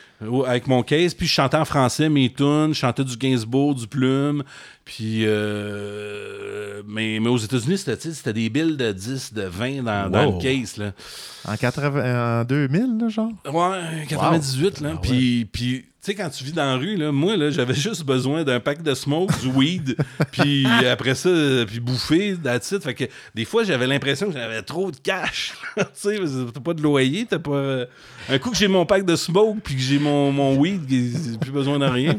[0.46, 3.88] avec mon case, puis je chantais en français mes tunes, je chantais du Gainsbourg, du
[3.88, 4.44] Plume,
[4.86, 10.26] puis euh, mais, mais aux États-Unis, c'était des billes de 10, de 20 dans, dans
[10.26, 10.78] le case.
[10.78, 10.92] Là.
[11.48, 13.32] En, 80, en 2000, là, genre?
[13.46, 14.92] Ouais, 98, là.
[14.94, 18.44] Ah puis, sais, quand tu vis dans la rue, là, moi, là, j'avais juste besoin
[18.44, 19.96] d'un pack de smoke, du weed,
[20.32, 21.30] puis après ça,
[21.68, 22.84] puis bouffer, it.
[22.84, 25.54] Fait que des fois, j'avais l'impression que j'avais trop de cash.
[25.78, 26.18] tu sais,
[26.54, 27.52] t'as pas de loyer, t'as pas...
[27.52, 27.86] Euh,
[28.30, 31.38] un coup que j'ai mon pack de smoke, puis que j'ai mon, mon weed, j'ai
[31.40, 32.18] plus besoin de rien.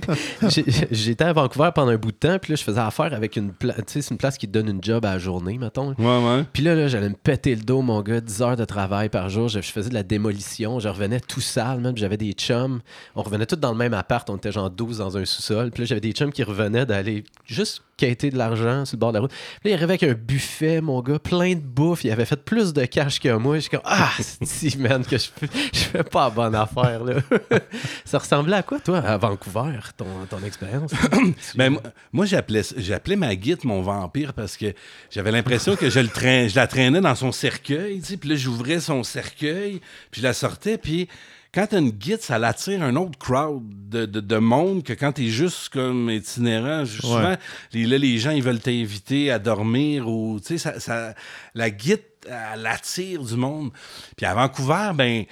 [0.90, 3.52] J'étais à Vancouver pendant un bout de temps, puis là, je faisais affaire avec une
[3.52, 5.94] place, tu sais, c'est une place qui te donne une job à la journée, mettons.
[5.98, 6.44] Ouais, ouais.
[6.52, 9.28] Puis là, là j'allais me péter le dos, mon gars, 10 heures de travail par
[9.28, 12.80] jour, je, faisais de la démolition, je revenais tout sale, même, j'avais des chums,
[13.16, 15.70] on revenait tous dans le même appart, on était genre 12 dans un sous-sol.
[15.70, 19.12] Puis là, j'avais des chums qui revenaient d'aller juste quêter de l'argent sur le bord
[19.12, 19.30] de la route.
[19.30, 22.04] Puis là, il arrivait avec un buffet, mon gars, plein de bouffe.
[22.04, 23.56] Il avait fait plus de cash que moi.
[23.56, 24.10] Je suis comme, ah,
[24.42, 25.28] c'est man, que je,
[25.72, 27.14] je fais pas bonne affaire, là.
[28.04, 30.92] ça ressemblait à quoi, toi, à Vancouver, ton, ton expérience?
[31.54, 31.78] ben,
[32.12, 34.74] moi, j'appelais, j'appelais ma guide mon vampire parce que
[35.10, 38.16] j'avais l'impression que je, le traîne, je la traînais dans son cercueil, tu sais.
[38.16, 41.08] Puis là, j'ouvrais son cercueil, puis je la sortais, puis
[41.54, 45.12] quand t'as une guide, ça l'attire un autre crowd de, de, de monde que quand
[45.12, 46.84] t'es juste comme itinérant.
[46.86, 47.36] Souvent,
[47.72, 51.14] les, là, les gens, ils veulent t'inviter à dormir ou, tu sais, ça, ça,
[51.54, 53.70] la guide, elle attire du monde.
[54.16, 55.24] Puis à Vancouver, ben...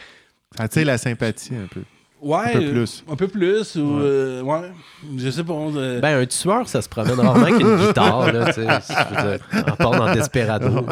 [0.59, 1.83] Ça attire la sympathie un peu.
[2.21, 3.05] Ouais, Un peu plus.
[3.11, 3.97] Un peu plus, ou...
[3.97, 4.03] Ouais.
[4.05, 4.71] euh, ouais,
[5.16, 5.55] je sais pas.
[5.55, 8.66] euh, Ben, un tueur, ça se promène rarement avec une guitare, là, tu sais.
[9.53, 10.85] À part dans Desperado.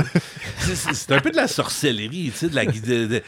[0.58, 2.86] c'est- un peu de la sorcellerie, tu sais, de la guide.
[2.86, 3.22] de- de-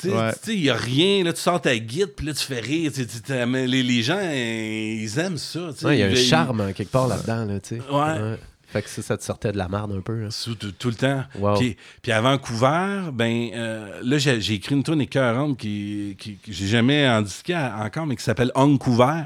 [0.00, 0.30] Tu sais, Ouais.
[0.48, 2.92] il n'y a rien, là, tu sors ta guide, puis là, tu fais rire.
[2.92, 5.72] tu sais, tu- tu- mais les, les gens, ils aiment ça.
[5.74, 5.86] sais.
[5.86, 7.82] Ouais, Il y a un Ils- charme hein, quelque part là-dedans, là, tu sais.
[7.90, 8.36] Ouais.
[8.68, 10.28] Fait que ça, ça te sortait de la merde un peu.
[10.58, 11.22] tout, tout le temps.
[11.38, 11.56] Wow.
[11.56, 16.36] Puis, puis à Vancouver, ben euh, là, j'ai j'ai écrit une tune écœurante qui, qui,
[16.36, 19.22] que j'ai jamais indiqué encore, mais qui s'appelle Vancouver.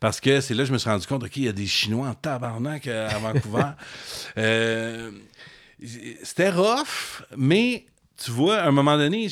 [0.00, 1.66] Parce que c'est là que je me suis rendu compte, OK, il y a des
[1.68, 3.62] Chinois en tabarnak à Vancouver.
[4.38, 5.10] Euh,
[6.24, 7.84] C'était rough, mais
[8.16, 9.28] tu vois, à un moment donné,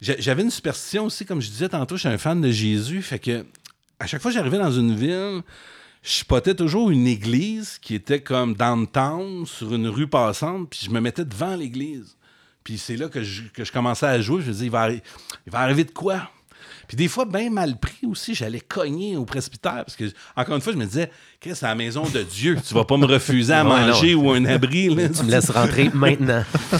[0.00, 3.02] j'avais une superstition aussi, comme je disais tantôt, je suis un fan de Jésus.
[3.02, 3.44] Fait que
[3.98, 5.42] à chaque fois que j'arrivais dans une ville,
[6.02, 10.90] je spottais toujours une église qui était comme downtown, sur une rue passante, puis je
[10.90, 12.16] me mettais devant l'église.
[12.64, 14.42] Puis c'est là que je, commençais à jouer.
[14.42, 15.00] Je me disais, il va, il
[15.46, 16.30] va arriver de quoi?
[16.88, 19.84] Puis des fois, bien mal pris aussi, j'allais cogner au presbytère.
[19.84, 20.04] Parce que,
[20.36, 21.10] encore une fois, je me disais,
[21.40, 22.56] Chris, c'est la maison de Dieu.
[22.66, 24.22] Tu vas pas me refuser à manger non.
[24.22, 24.94] ou un abri.
[24.94, 25.08] là.
[25.08, 26.44] Tu me laisses rentrer maintenant.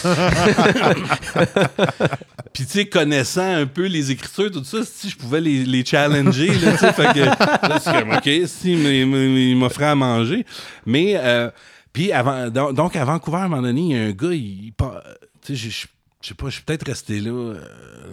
[2.53, 5.85] Puis, tu sais, connaissant un peu les écritures, tout ça, si je pouvais les, les
[5.85, 10.47] challenger, là, tu sais, fait que, là, c'est comme, OK, si, il m'offrait à manger.
[10.87, 11.51] Mais, euh,
[11.93, 14.65] puis, avant, donc, à Vancouver, à un moment donné, il y a un gars, il,
[14.67, 15.03] il part-
[15.45, 15.87] tu sais, je- je
[16.23, 17.61] je sais pas, je suis peut-être resté là euh,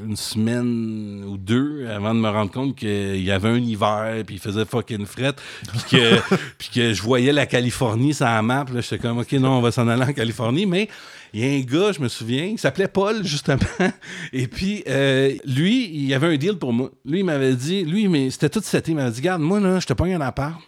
[0.05, 4.35] une semaine ou deux avant de me rendre compte qu'il y avait un hiver, puis
[4.35, 5.33] il faisait fucking fret,
[5.67, 8.65] puis que, puis que je voyais la Californie sur la map.
[8.73, 10.65] Là, j'étais comme, OK, non, on va s'en aller en Californie.
[10.65, 10.89] Mais
[11.33, 13.57] il y a un gars, je me souviens, il s'appelait Paul, justement.
[14.33, 16.91] Et puis, euh, lui, il y avait un deal pour moi.
[17.05, 19.59] Lui, il m'avait dit, lui, mais c'était tout cet été, il m'avait dit, garde, moi,
[19.59, 20.61] là, je te pogne un appart.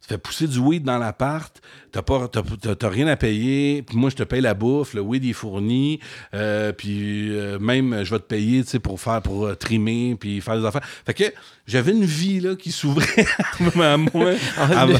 [0.00, 1.60] Tu fais pousser du weed dans l'appart,
[1.92, 4.94] t'as pas t'as, t'as- t'as rien à payer, puis moi je te paye la bouffe,
[4.94, 6.00] le weed est fourni,
[6.34, 10.16] euh, puis euh, même je vais te payer, tu sais, pour faire pour euh, trimer
[10.18, 10.82] puis faire des affaires.
[11.06, 11.24] Fait que
[11.66, 13.26] j'avais une vie là qui s'ouvrait
[13.80, 14.92] à moi à, à Une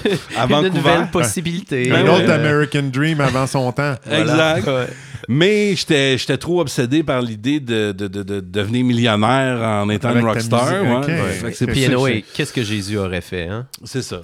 [0.48, 0.70] Vancouver.
[0.70, 1.90] nouvelle possibilité.
[1.90, 2.10] Un ouais.
[2.10, 3.94] autre American Dream avant son temps.
[4.10, 4.66] Exact.
[4.66, 4.86] Ouais.
[5.28, 10.12] Mais j'étais j'étais trop obsédé par l'idée de, de, de- de devenir millionnaire en étant
[10.14, 10.82] une ta rockstar.
[10.82, 10.92] ouais.
[10.96, 11.06] ok.
[11.08, 11.14] Ouais.
[11.32, 13.66] Fait que c'est Puis qu'est-ce que Jésus aurait fait, hein?
[13.84, 14.20] C'est ça.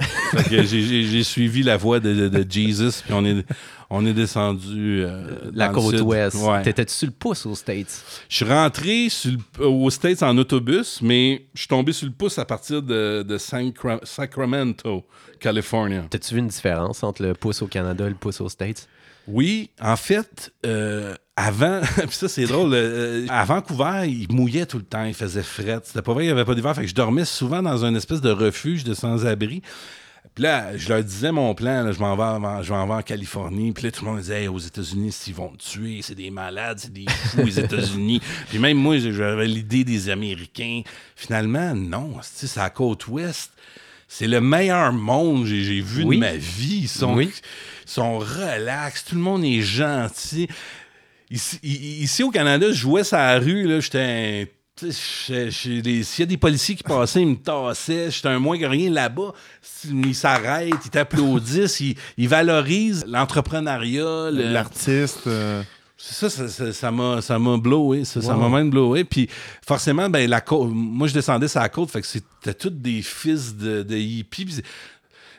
[0.50, 3.44] J'ai- suivi la voie de, de, de Jesus, puis on est,
[3.90, 5.02] on est descendu.
[5.04, 6.36] euh, La côte ouest.
[6.36, 6.62] Ouais.
[6.62, 8.02] T'étais-tu sur le pouce aux States?
[8.28, 12.12] Je suis rentré sur le- aux States en autobus, mais je suis tombé sur le
[12.12, 15.04] pouce à partir de, de Sacra- Sacramento,
[15.40, 16.04] California.
[16.10, 18.88] T'as-tu vu une différence entre le pouce au Canada et le pouce aux States?
[19.28, 24.78] Oui, en fait, euh, avant, puis ça c'est drôle, euh, à Vancouver, il mouillait tout
[24.78, 25.80] le temps, il faisait fret.
[25.82, 27.96] C'était pas vrai, il n'y avait pas d'hiver, fait que je dormais souvent dans une
[27.96, 29.62] espèce de refuge de sans-abri.
[30.34, 32.92] Puis là, je leur disais mon plan, là, je m'en vais, en- je m'en vais
[32.94, 33.72] en Californie.
[33.72, 36.30] Puis là, tout le monde disait, Hey, aux États-Unis, s'ils vont te tuer, c'est des
[36.30, 38.20] malades, c'est des fous, les États-Unis.
[38.50, 40.82] Puis même moi, j'avais l'idée des Américains.
[41.14, 43.50] Finalement, non, c'est la côte ouest.
[44.08, 46.16] C'est le meilleur monde que j'ai vu Oui.
[46.16, 46.80] de ma vie.
[46.82, 47.30] Ils sont, Oui.
[47.86, 50.48] ils sont relax, tout le monde est gentil.
[51.30, 56.74] Ici, au Canada, je jouais sur la rue, là, j'étais S'il y a des policiers
[56.74, 58.10] qui passaient, ils me tassaient.
[58.10, 59.32] J'étais un moins que rien là-bas.
[59.90, 64.30] Ils s'arrêtent, ils t'applaudissent, ils, ils valorisent l'entrepreneuriat.
[64.30, 65.26] le- L'artiste.
[65.26, 65.62] euh,
[65.98, 68.36] c'est ça, ça, m'a, ça m'a blowé, ça, Wow.
[68.36, 69.04] m'a même blowé.
[69.04, 69.30] Puis
[69.66, 73.00] forcément, ben, la côte, moi je descendais sur la côte, fait que c'était tous des
[73.00, 74.60] fils de, de hippies.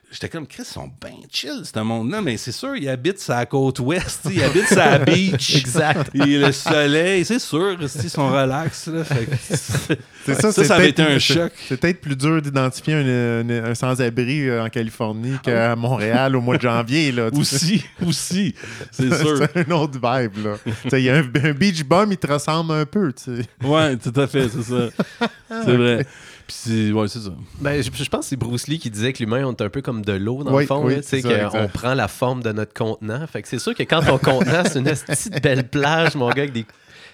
[0.09, 3.45] J'étais comme, Chris, ils sont bien chill, ce monde-là, mais c'est sûr, ils habitent la
[3.45, 5.57] côte ouest, ils habitent la beach.
[5.57, 6.15] Exact.
[6.15, 8.87] Et le soleil, c'est sûr, ils sont relax.
[8.87, 11.51] Là, fait c'est- ça, Ça, c'est ça avait été un choc.
[11.67, 16.41] C'est peut-être plus dur d'identifier un, un- un sans-abri euh, en Californie qu'à Montréal au
[16.41, 17.11] mois de janvier.
[17.11, 18.55] Là, aussi, aussi,
[18.91, 19.37] c'est sûr.
[19.53, 20.45] C'est un autre vibe.
[20.45, 20.55] là.
[20.93, 23.11] Il y a un, un beach bum, il te ressemble un peu.
[23.11, 23.67] tu sais.
[23.67, 24.87] Ouais, tout à fait, c'est ça.
[25.65, 26.05] C'est vrai.
[26.47, 27.31] Puis c'est, ouais, c'est ça.
[27.59, 29.69] Ben, je, je pense que c'est Bruce Lee qui disait que l'humain, on est un
[29.69, 30.83] peu comme de l'eau, dans Oui, le fond.
[30.85, 33.27] oui, là, tu sais, qu'on prend la forme de notre contenant.
[33.27, 36.43] Fait que c'est sûr que quand ton contenant, c'est une petite belle plage, mon gars,
[36.43, 36.65] avec des.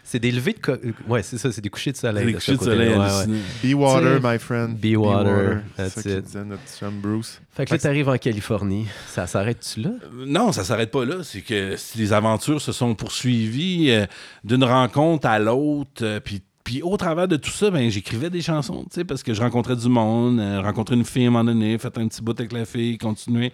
[0.06, 0.60] C'est des levées de.
[0.60, 0.76] co-
[1.08, 2.26] Ouais, c'est ça, c'est des couchers de soleil.
[2.26, 3.06] Des couchers de soleil Ouais, ouais.
[3.06, 3.38] hallucinants.
[3.64, 4.78] Be water, T'sais, my friend.
[4.78, 6.26] be water, C'est that's ça qu'il it.
[6.26, 7.42] disait notre chum Bruce.
[7.54, 8.86] Fait que là, t'arrives en Californie.
[9.08, 9.90] Ça s'arrête-tu là?
[10.04, 11.24] Euh, Non, ça s'arrête pas là.
[11.24, 14.06] C'est que si les aventures se sont poursuivies euh,
[14.44, 16.42] d'une rencontre à l'autre, euh, puis
[16.74, 19.41] puis au travers de tout ça, ben, j'écrivais des chansons, tu sais, parce que je
[19.41, 22.38] rencontrais du monde, euh, rencontrais une fille à un moment donné, fait un petit bout
[22.39, 23.51] avec la fille, continuer.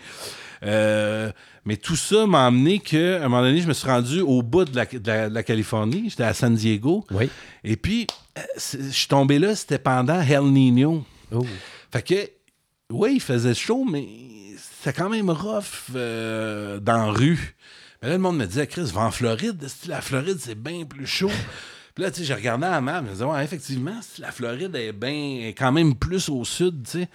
[0.63, 1.31] Euh,
[1.65, 4.41] mais tout ça m'a amené que, à un moment donné, je me suis rendu au
[4.41, 6.09] bout de la, de la- de la Californie.
[6.09, 7.05] J'étais à San Diego.
[7.11, 7.29] Oui.
[7.63, 8.07] Et puis,
[8.57, 11.03] c'est- je suis tombé là, c'était pendant Hell Nino.
[11.33, 11.45] Oh.
[11.91, 12.29] Fait que,
[12.91, 14.07] oui, il faisait chaud, mais
[14.57, 17.55] c'était quand même rough euh, dans la rue.
[18.01, 19.61] Mais là, le monde me disait, Chris, va en Floride.
[19.87, 21.31] La Floride, c'est bien plus chaud?
[21.99, 24.91] Là, tu sais, j'ai regardé la map, je me disais, ouais, effectivement, la Floride est
[24.93, 27.09] bien, est quand même plus au sud, tu sais.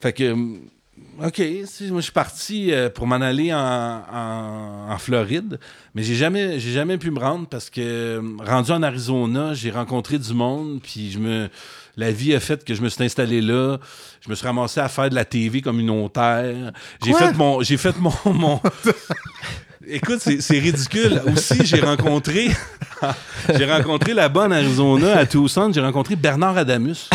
[0.00, 0.60] Fait que, hum,
[1.22, 5.58] OK, moi, je suis parti euh, pour m'en aller en, en- en Floride,
[5.94, 9.70] mais j'ai jamais, j'ai jamais pu me rendre parce que, hum, rendu en Arizona, j'ai
[9.70, 11.48] rencontré du monde, puis je me.
[11.96, 13.78] La vie a fait que je me suis installé là.
[14.22, 16.72] Je me suis ramassé à faire de la TV communautaire.
[17.04, 17.60] J'ai fait mon.
[17.62, 18.12] J'ai fait mon.
[18.26, 18.60] mon...
[19.86, 21.22] Écoute, c'est ridicule.
[21.32, 22.48] Aussi, j'ai rencontré.
[23.56, 27.08] j'ai rencontré là-bas en Arizona, à Tucson, j'ai rencontré Bernard Adamus,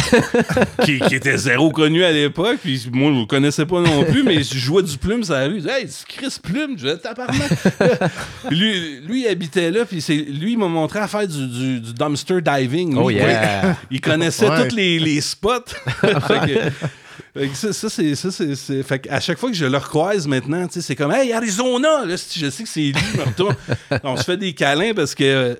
[0.84, 2.57] qui, qui était zéro connu à l'époque.
[2.63, 5.36] Puis moi, je ne le connaissais pas non plus, mais je jouais du plume sur
[5.36, 5.55] la rue.
[5.57, 7.51] Je disais, Hey, c'est Chris Plume, je tabarnak.
[8.49, 11.80] Lui, lui, il habitait là, puis c'est- lui, il m'a montré à faire du, du-
[11.80, 12.95] du dumpster diving.
[12.97, 13.76] Oh yeah.
[13.91, 14.68] il connaissait Ouais.
[14.68, 15.66] tous les, les spots.
[16.01, 16.72] Fait que
[17.53, 18.16] ça, ça, c'est.
[18.16, 21.34] Ça, c'est, Fait que à chaque fois que je le recroise maintenant, c'est comme Hey,
[21.34, 22.05] Arizona!
[22.05, 23.55] Là, je sais que c'est lui, je me retourne.
[24.03, 25.57] On se fait des câlins parce que.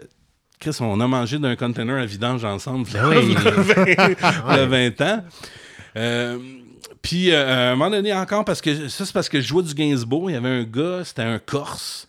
[0.58, 2.88] Chris, on a mangé d'un container à vidange ensemble.
[2.94, 3.18] Ben oui.
[3.88, 5.24] il y a 20 ans.
[5.98, 6.40] Euh,
[7.02, 9.64] puis, euh, à un moment donné, encore, parce que ça, c'est parce que je jouais
[9.64, 10.32] du Gainsbourg.
[10.32, 12.08] Il y avait un gars, c'était un Corse.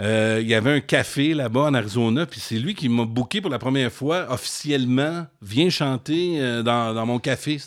[0.00, 3.40] Euh, il y avait un café là-bas en Arizona, puis c'est lui qui m'a booké
[3.40, 5.26] pour la première fois officiellement.
[5.40, 7.58] Viens chanter euh, dans, dans mon café.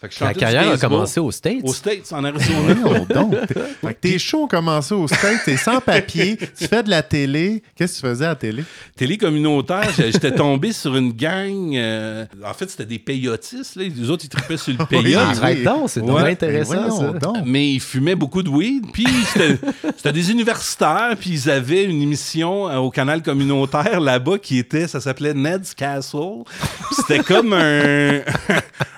[0.00, 1.60] Ça- Fait que je La carrière a commencé aux States.
[1.62, 2.74] aux States, en Arizona.
[2.82, 3.34] Voyons donc.
[3.82, 7.02] Fait que tes shows ont commencé au States, t'es sans papier, tu fais de la
[7.02, 7.62] télé.
[7.76, 8.64] Qu'est-ce que tu faisais à la télé?
[8.96, 11.74] Télé communautaire, j'étais tombé sur une gang.
[11.74, 13.76] euh, en fait, c'était des payotistes.
[13.76, 13.84] Là.
[13.94, 15.22] Les autres, ils tripaient sur le Oui, payote.
[15.32, 15.38] oui.
[15.42, 16.22] Arrête donc, c'est Ouais.
[16.22, 17.18] Ben intéressant, voyons ça.
[17.18, 17.36] donc.
[17.44, 18.86] Mais ils fumaient beaucoup de weed.
[18.92, 19.58] Puis c'était
[19.96, 21.14] c'était des universitaires.
[21.20, 25.74] Puis ils avaient une émission euh, au canal communautaire là-bas qui était, ça s'appelait Ned's
[25.74, 26.44] Castle.
[26.46, 28.20] Puis C'était comme un,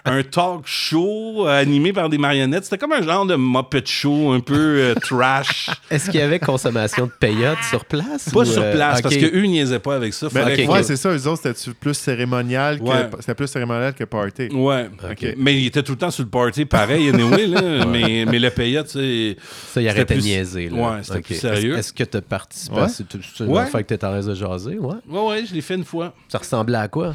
[0.05, 2.65] un talk show euh, animé par des marionnettes.
[2.65, 5.71] C'était comme un genre de Muppet Show un peu euh, trash.
[5.91, 8.29] Est-ce qu'il y avait consommation de payotte sur place?
[8.33, 9.03] Pas ou, sur euh, place, ok.
[9.05, 10.29] parce qu'eux, ils niaisaient pas avec ça.
[10.33, 13.09] Ben, Fallait ok, que- ouais, c'est ça, eux autres, c'était plus cérémonial que, Ouais.
[13.21, 14.49] c'était plus cérémonial que party?
[14.53, 14.89] Ouais.
[15.11, 15.35] Ok.
[15.37, 17.87] Mais il était tout le temps sur le party, pareil, anyway, là.
[17.87, 19.37] mais, mais le payotte, tu sais.
[19.73, 20.69] Ça, il arrêtait de plus- niaiser.
[20.69, 20.77] Là.
[20.77, 21.77] Ouais, c'était plus sérieux.
[21.77, 22.83] Est-ce, que tu as participé Ouais.
[22.83, 23.63] à c'est, c'est une Ouais.
[23.63, 24.79] affaire que tu à l'aise de jaser?
[24.79, 24.95] Ouais?
[25.09, 26.13] Ouais, ouais, je l'ai fait une fois.
[26.29, 27.15] Ça ressemblait à quoi?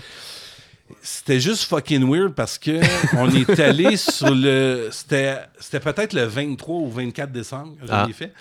[1.02, 2.80] C'était juste fucking weird parce que
[3.18, 4.90] on est allé sur le.
[4.92, 5.40] C'était,
[5.80, 8.06] peut-être le 23 ou 24 décembre que je Ah.
[8.08, 8.34] l'ai fait.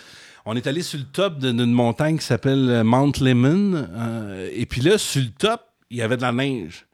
[0.45, 3.75] On est allé sur le top d'une montagne qui s'appelle euh, Mount Lemmon.
[3.75, 6.87] euh, et puis là, sur le top, il y avait de la neige.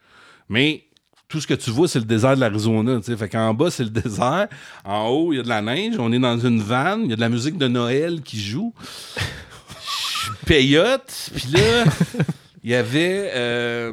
[0.48, 0.84] Mais
[1.28, 3.00] tout ce que tu vois, c'est le désert de l'Arizona.
[3.02, 4.48] Fait qu'en bas, c'est le désert.
[4.84, 5.96] En haut, il y a de la neige.
[5.98, 7.02] On est dans une vanne.
[7.04, 8.72] Il y a de la musique de Noël qui joue.
[9.16, 11.30] Je payote.
[11.34, 11.84] Puis là,
[12.64, 13.30] il y avait.
[13.34, 13.92] euh,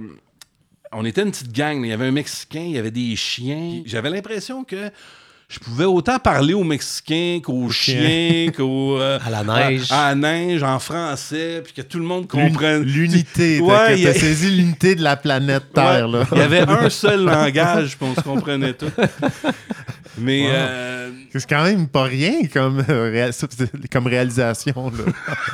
[0.91, 1.79] on était une petite gang.
[1.83, 3.81] Il y avait un Mexicain, il y avait des chiens.
[3.85, 4.89] J'avais l'impression que
[5.47, 8.97] je pouvais autant parler aux Mexicains qu'aux chiens, qu'aux.
[8.99, 9.91] euh, À la neige.
[9.91, 12.83] À, à la neige, en français, puis que tout le monde comprenne.
[12.83, 13.59] L'unité.
[13.59, 16.07] Ouais, y a- saisi l'unité de la planète Terre.
[16.07, 16.19] Ouais.
[16.19, 16.25] Là.
[16.33, 18.91] Il y avait un seul langage, puis on se comprenait tout.
[20.17, 20.41] Mais.
[20.43, 20.49] Wow.
[20.51, 24.91] euh, C'est quand même pas rien comme, euh, c'est- comme réalisation.
[24.91, 25.13] Là.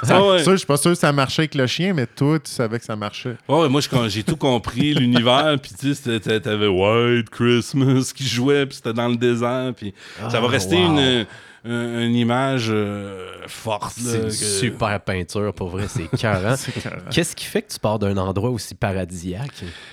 [0.09, 0.43] ah ouais.
[0.43, 2.80] Ça, je suis pas sûr que ça marchait avec le chien, mais toi, tu savais
[2.80, 3.36] que ça marchait.
[3.47, 8.76] Ouais, moi, j'ai tout compris, l'univers, puis tu sais, t'avais White Christmas qui jouait, puis
[8.78, 9.93] c'était dans le désert, puis
[10.30, 10.97] ça va Ah, rester wow.
[10.97, 11.26] une,
[11.67, 13.95] une, une image euh, forte.
[13.97, 16.03] C'est une que- super peinture, pour vrai, c'est.
[16.11, 16.55] C'est carré.
[17.11, 19.49] Qu'est-ce qui fait que tu pars d'un endroit aussi paradisiaque?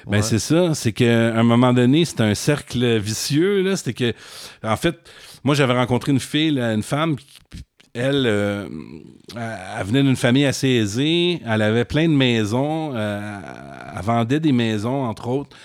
[0.06, 0.22] Ben, Ouais.
[0.22, 0.74] c'est ça.
[0.74, 3.62] C'est qu'à un moment donné, c'était un cercle vicieux.
[3.62, 3.76] Là.
[3.76, 4.12] C'était que,
[4.62, 4.96] en fait,
[5.44, 7.16] moi, j'avais rencontré une fille, une femme,
[7.96, 9.42] euh, elle
[9.78, 11.40] elle venait d'une famille assez aisée.
[11.46, 12.92] Elle avait plein de maisons.
[12.94, 13.40] euh,
[13.96, 15.56] elle vendait des maisons, entre autres.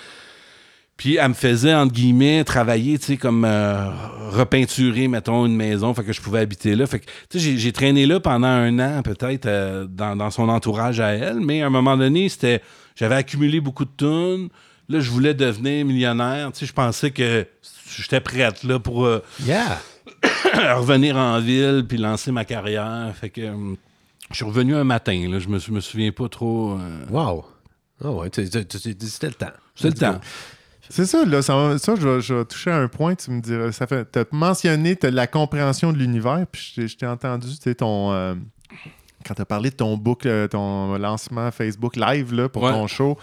[0.98, 3.88] Puis elle me faisait, entre guillemets, travailler, tu sais, comme euh,
[4.32, 6.88] repeinturer, mettons, une maison, fait que je pouvais habiter là.
[6.88, 9.48] Fait que, tu sais, j'ai- traîné là pendant un an, peut-être,
[9.92, 11.40] dans, dans son entourage à elle.
[11.40, 12.62] Mais à un moment donné, c'était...
[12.96, 14.50] J'avais accumulé beaucoup de thunes.
[14.90, 16.52] Là, je voulais devenir millionnaire.
[16.52, 17.46] Tu sais, je pensais que
[17.90, 19.80] j'étais prête, là, pour euh, Yeah!
[20.78, 23.14] revenir en ville puis lancer ma carrière.
[23.20, 23.42] Fait que...
[23.42, 23.76] euh,
[24.32, 25.40] je suis revenu un matin, là.
[25.40, 26.74] Je me, me souviens pas trop...
[26.80, 27.46] euh, Wow!
[28.04, 28.66] Ah ouais, c'était le
[29.34, 29.48] temps.
[29.76, 30.20] C'est le temps.
[30.90, 31.42] C'est ça, là.
[31.42, 33.16] Ça, ça, je, vais- je vais toucher à un point.
[33.16, 33.72] Tu me diras.
[33.72, 34.06] Ça fait.
[34.06, 37.76] T'as mentionné t'as la compréhension de l'univers, puis je t'ai- je t'ai entendu, tu sais,
[37.76, 38.14] ton.
[38.14, 38.36] euh,
[39.26, 42.72] quand tu as parlé de ton book, euh, ton lancement Facebook Live là, pour Ouais.
[42.72, 43.18] ton show,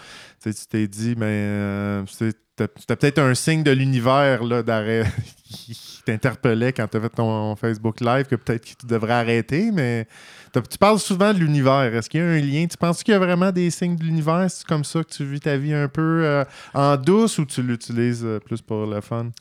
[0.53, 5.03] tu t'es dit, mais euh, c'est- t'as t'as peut-être un signe de l'univers d'arrêt.
[6.05, 10.07] t'interpellait quand tu as fait ton Facebook Live, que peut-être que tu devrais arrêter, mais
[10.53, 11.93] tu parles souvent de l'univers.
[11.95, 12.67] Est-ce qu'il y a un lien?
[12.67, 14.45] Tu penses qu'il y a vraiment des signes de l'univers?
[14.49, 16.43] C'est comme ça que tu vis ta vie un peu euh,
[16.73, 19.31] en douce ou tu l'utilises euh, plus pour le fun?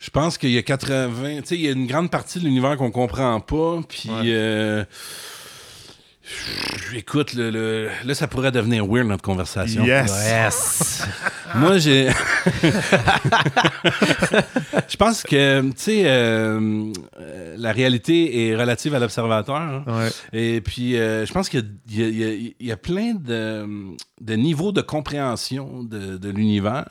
[0.00, 1.40] Je pense qu'il y a 80.
[1.42, 3.80] Tu sais, il y a une grande partie de l'univers qu'on comprend pas.
[3.88, 4.08] Puis.
[4.10, 4.22] Ouais.
[4.26, 4.84] euh,
[6.94, 9.84] Écoute, le, le- là, ça pourrait devenir weird notre conversation.
[9.84, 10.10] Yes!
[10.26, 11.02] Yes!
[11.54, 12.08] Moi, j'ai.
[14.88, 19.56] je pense que, tu sais, euh, euh, la réalité est relative à l'observateur.
[19.56, 19.84] hein.
[19.86, 20.10] Ouais.
[20.38, 23.66] Et puis, euh, je pense qu'il y, y a- il y a plein de,
[24.20, 26.86] de niveaux de compréhension de, de l'univers.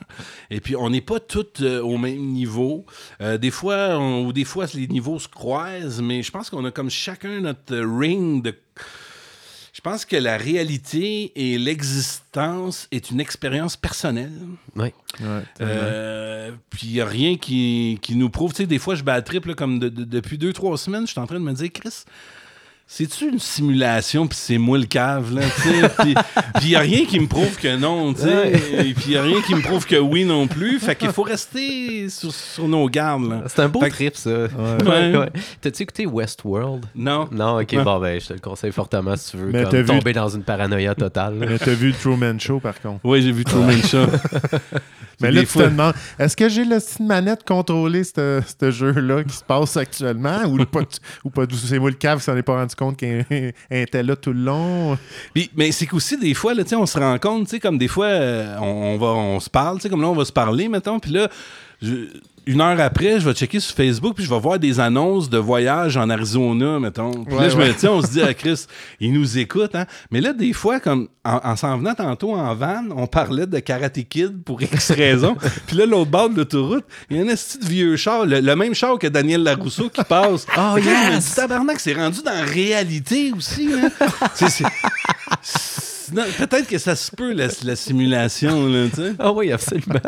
[0.50, 2.84] Et puis, on n'est pas tous euh, au même niveau.
[3.20, 6.64] Euh, des fois, on- ou des fois, les niveaux se croisent, mais je pense qu'on
[6.64, 8.54] a comme chacun notre ring de.
[9.78, 14.32] Je pense que la réalité et l'existence est une expérience personnelle.
[14.74, 14.88] Oui.
[15.20, 15.42] Ouais.
[15.60, 18.50] Euh, puis il n'y a rien qui, qui nous prouve.
[18.50, 21.06] Tu sais, des fois, je bats trip là, comme de- de- depuis deux, trois semaines,
[21.06, 21.94] je suis en train de me dire, Chris,
[22.90, 25.88] c'est-tu une simulation, puis c'est moi le cave, là, tu sais?
[25.98, 26.14] Puis
[26.62, 28.52] il n'y a rien qui me prouve que non, tu sais?
[28.86, 30.78] Et puis il n'y a rien qui me prouve que oui non plus.
[30.80, 33.42] Fait qu'il faut rester sur, sur nos gardes, là.
[33.46, 34.30] C'est un beau Fait trip, ça.
[34.30, 35.16] Ouais.
[35.18, 35.30] Ouais.
[35.60, 36.86] T'as-tu écouté Westworld?
[36.94, 37.28] Non.
[37.30, 37.84] Non, ok, Ouais.
[37.84, 40.12] bon, ben, je te le conseille fortement si tu veux Mais comme t'as vu- tomber
[40.14, 41.34] dans une paranoïa totale.
[41.34, 43.00] Mais t'as vu Truman Show, par contre.
[43.04, 44.06] Oui, j'ai vu Truman Show.
[45.20, 49.24] Mais là, tu fois- te demandes, est-ce que j'ai le style manette contrôler ce jeu-là
[49.24, 50.86] qui se passe actuellement ou pas, du-
[51.24, 53.22] ou pas du- C'est moi le cave qui s'en est pas rendu compte un
[53.70, 54.96] était là tout le long.
[55.34, 58.56] Puis, mais c'est qu'aussi, des fois, là, on se rend compte, comme des fois, euh,
[58.60, 61.28] on, on se parle, comme là, on va se parler, mettons, puis là,
[61.82, 62.06] je-
[62.50, 65.36] une heure après, je vais checker sur Facebook, puis je vais voir des annonces de
[65.38, 67.24] voyage en Arizona, mettons.
[67.24, 68.64] Puis là, Ouais, je me dis, on se dit à Chris,
[69.00, 69.84] il nous écoute, hein.
[70.10, 73.58] Mais là, des fois, comme en, en s'en venant tantôt en van, on parlait de
[73.58, 75.36] Karate Kid pour X raison.
[75.66, 78.56] puis là, l'autre bord de l'autoroute, il y a un petit vieux char, le, le
[78.56, 80.46] même char que Daniel Larousseau qui passe.
[80.56, 81.34] Oh, yes!
[81.34, 83.68] tabarnak, c'est rendu dans la réalité aussi.
[84.34, 84.64] C'est-
[86.14, 89.12] Peut-être que ça se peut, la, la simulation, là, tu sais.
[89.18, 90.00] Ah oui, absolument.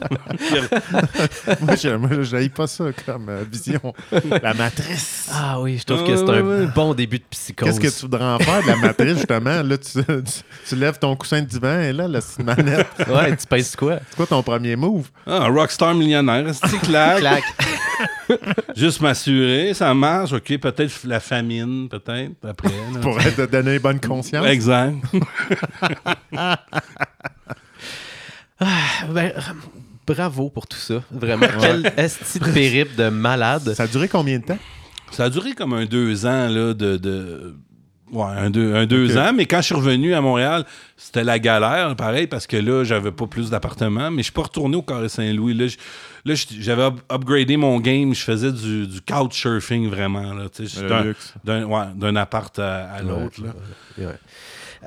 [1.60, 1.74] moi,
[2.22, 3.94] je pas ça comme euh, vision.
[4.42, 5.28] La matrice.
[5.32, 6.66] Ah oui, je trouve Ah, que c'est ouais, un ouais.
[6.74, 7.78] bon début de psychose.
[7.78, 9.62] Qu'est-ce que tu voudrais en faire de la matrice, justement?
[9.62, 12.86] Là, tu, tu- tu lèves ton coussin de divan et là, la manette.
[13.08, 13.98] Ouais, tu pèses quoi?
[14.10, 15.08] C'est quoi ton premier move?
[15.26, 17.16] Ah, un rockstar millionnaire, c'est clair?
[17.18, 17.42] Clac.
[18.76, 20.32] Juste m'assurer, ça marche.
[20.32, 22.68] OK, peut-être la famine, peut-être, après.
[22.94, 23.00] là.
[23.00, 24.46] Pour te donner bonne conscience?
[24.46, 24.94] Exact.
[28.60, 29.40] Ben, euh,
[30.06, 31.02] bravo pour tout ça.
[31.10, 31.46] Vraiment.
[31.60, 33.72] Quel esti de périple de malade.
[33.74, 34.58] Ça a duré combien de temps?
[35.10, 36.96] Ça a duré comme un deux ans, là, de...
[36.96, 37.56] de-
[38.12, 40.64] Ouais, un deux, un deux ans, mais quand je suis revenu à Montréal,
[40.96, 44.42] c'était la galère, pareil, parce que là, j'avais pas plus d'appartements, mais je suis pas
[44.42, 45.54] retourné au Carré Saint-Louis.
[46.24, 50.44] Là, j'avais up- upgradé mon game, je faisais du, du couchsurfing, vraiment, là,
[51.44, 53.40] d'un- ouais, d'un appart à, à l'autre.
[54.06, 54.18] Ouais.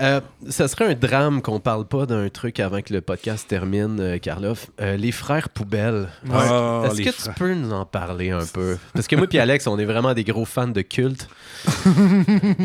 [0.02, 3.98] Euh, ça serait un drame qu'on parle pas d'un truc avant que le podcast termine,
[4.00, 4.68] euh, Karloff.
[4.82, 6.08] Euh, les frères poubelles.
[6.32, 8.78] Ah, Est-ce les que tu peux nous en parler un peu?
[8.94, 11.28] Parce que moi et Alex, on est vraiment des gros fans de culte.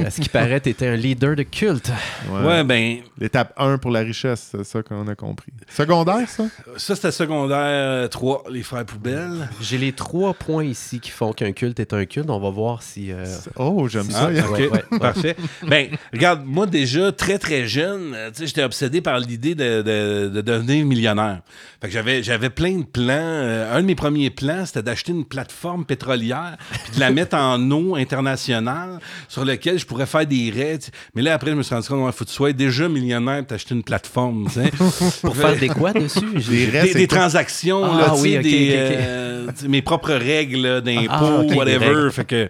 [0.04, 1.90] à ce qui paraît, tu étais un leader de culte.
[2.30, 5.52] Ouais, ben, L'étape 1 pour la richesse, c'est ça qu'on a compris.
[5.68, 6.44] Secondaire, ça?
[6.76, 9.48] ça, c'était secondaire 3, les frères poubelles.
[9.60, 12.30] J'ai les trois points ici qui font qu'un culte est un culte.
[12.30, 13.12] On va voir si.
[13.12, 13.24] euh,
[13.56, 14.30] Oh, j'aime si- ça.
[14.34, 14.98] Ah, ok, ouais, ouais, ouais.
[14.98, 15.36] parfait.
[15.66, 20.40] Ben, regarde, moi déjà très très jeune, euh, j'étais obsédé par l'idée de, de- de
[20.40, 21.40] devenir millionnaire.
[21.82, 23.04] Fait que j'avais j'avais plein de plans.
[23.18, 27.36] Euh, un de mes premiers plans, c'était d'acheter une plateforme pétrolière puis de la mettre
[27.36, 28.98] en eau internationale
[29.28, 30.78] sur laquelle je pourrais faire des raids.
[31.14, 33.38] Mais là après, je me suis rendu compte, il faut que tu sois déjà millionnaire
[33.38, 34.48] pour t'acheter une plateforme.
[35.22, 36.20] Pour faire des quoi dessus?
[36.48, 41.42] Des restes, des, des transactions, Ah, là, oui, des, euh, mes propres règles d'impôts, Ah,
[41.54, 41.86] whatever.
[41.86, 42.12] règles.
[42.12, 42.48] Fait que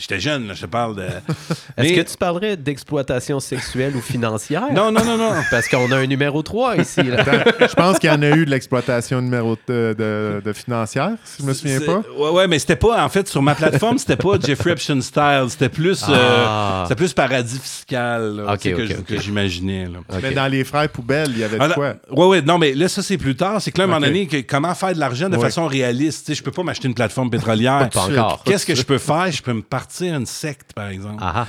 [0.00, 1.02] j'étais jeune, là, je te parle de.
[1.76, 4.64] Est-ce Mais- que tu parlerais d'exploitation sexuelle ou financière?
[4.72, 5.30] Non, non, non, non.
[5.50, 7.02] Parce qu'on a un numéro 3 ici.
[7.02, 7.20] là.
[7.20, 11.12] Attends, je pense qu'il y en a eu de l'exploitation numéro de, de- de financière,
[11.24, 12.02] si je me souviens pas.
[12.18, 15.46] Ouais, ouais, mais c'était pas, en fait, sur ma plateforme, c'était pas Jeffrey Epstein style.
[15.48, 16.14] C'était plus, euh,
[16.46, 16.84] Ah.
[16.84, 19.88] c'était plus paradis fiscal, là, que j'imaginais.
[20.22, 21.94] Mais dans les frères poubelles, il y avait de quoi?
[22.10, 23.60] ouais, ouais, non, mais là, ça, c'est plus tard.
[23.60, 25.42] C'est que là, à un moment donné, que- comment faire de l'argent de Ouais.
[25.42, 26.26] façon réaliste?
[26.26, 27.88] Tu sais, je peux pas m'acheter une plateforme pétrolière.
[27.90, 28.42] Pas encore.
[28.44, 29.30] Qu'est-ce que je peux faire?
[29.30, 31.18] Je peux me partir une secte, par exemple.
[31.20, 31.46] Ah,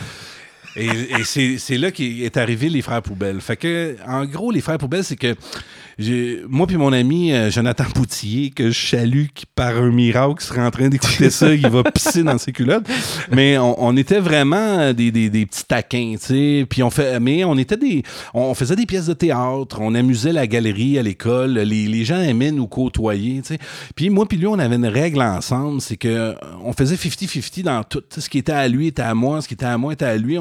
[0.75, 3.41] Et, c'est là qu'est arrivé les frères poubelles.
[3.41, 5.35] Fait que, en gros, les frères poubelles, c'est que
[6.47, 10.61] moi puis mon ami euh, Jonathan Poutillier, que je salue, qui par un miracle serait
[10.61, 12.87] en train d'écouter ça, il va pisser dans ses culottes.
[13.31, 16.65] Mais on, était vraiment des, des- petits taquins, tu sais.
[16.69, 18.03] Puis on fait, mais on était des,
[18.33, 22.51] on faisait des pièces de théâtre, on amusait la galerie à l'école, les, gens aimaient
[22.51, 23.59] nous côtoyer, tu sais.
[23.95, 27.63] Puis moi puis lui, on avait une règle ensemble, c'est que euh, on faisait 50-50
[27.63, 28.03] dans tout.
[28.17, 30.17] Ce qui était à lui était à moi, ce qui était à moi était à
[30.17, 30.37] lui.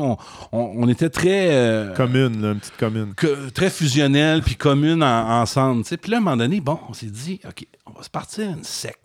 [0.52, 3.14] On- on était très euh, Commune, là, une petite commune.
[3.14, 5.84] que- très fusionnel puis commune en- ensemble.
[5.84, 8.48] Puis là, à un moment donné, bon, on s'est dit, OK, on va se partir
[8.50, 8.96] une secte.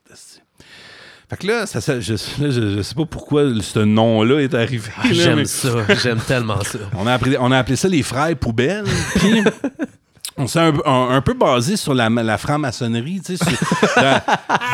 [1.28, 4.54] Fait que là, ça, ça- je, là, je, je sais pas pourquoi ce nom-là est
[4.54, 4.90] arrivé.
[4.96, 5.70] Ah, J'aime mais ça,
[6.04, 6.78] j'aime tellement ça.
[6.94, 8.86] on, a appelé, on a appelé ça les frères poubelles.
[9.16, 9.42] Puis
[10.38, 14.22] on s'est un, un- un peu basé sur la, la franc-maçonnerie, tu sais, sur- dans,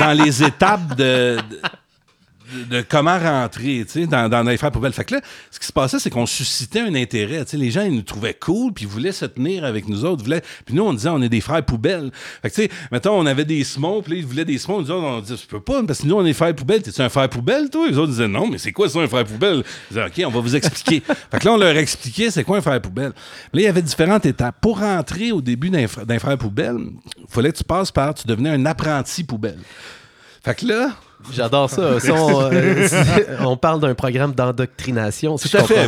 [0.01, 1.37] dans les étapes de,
[2.53, 4.93] de- de comment rentrer, tu sais, dans, dans les frères poubelles.
[4.93, 5.21] Fait que là,
[5.51, 7.43] ce qui se passait, c'est qu'on suscitait un intérêt.
[7.45, 10.05] Tu sais, les gens, ils nous trouvaient cool, puis ils voulaient se tenir avec nous
[10.05, 10.23] autres.
[10.23, 12.11] voulaient- Puis nous, on disait, on est des frères poubelles.
[12.41, 14.81] Fait que, tu sais, mettons, on avait des smons, puis là, ils voulaient des smons.
[14.81, 16.81] Nous autres, on disait, je peux pas, parce que nous, on est frères poubelles.
[16.81, 17.87] T'es-tu un frère poubelle, toi?
[17.87, 19.63] Les autres disaient, non, mais c'est quoi ça, un frère poubelle?
[19.91, 21.01] Ils disaient, OK, on va vous expliquer.
[21.31, 23.11] fait que là, on leur expliquait, c'est quoi un frère poubelle.
[23.53, 24.55] Là, il y avait différentes étapes.
[24.61, 26.77] Pour rentrer au début d'un frère poubelle,
[27.17, 29.59] il fallait que tu passes par, tu devenais un apprenti poubelle.
[30.43, 30.91] Fait que là,
[31.31, 31.81] J'adore ça.
[32.11, 32.87] On, euh,
[33.41, 35.37] on parle d'un programme d'endoctrination.
[35.37, 35.87] si Tout à fait.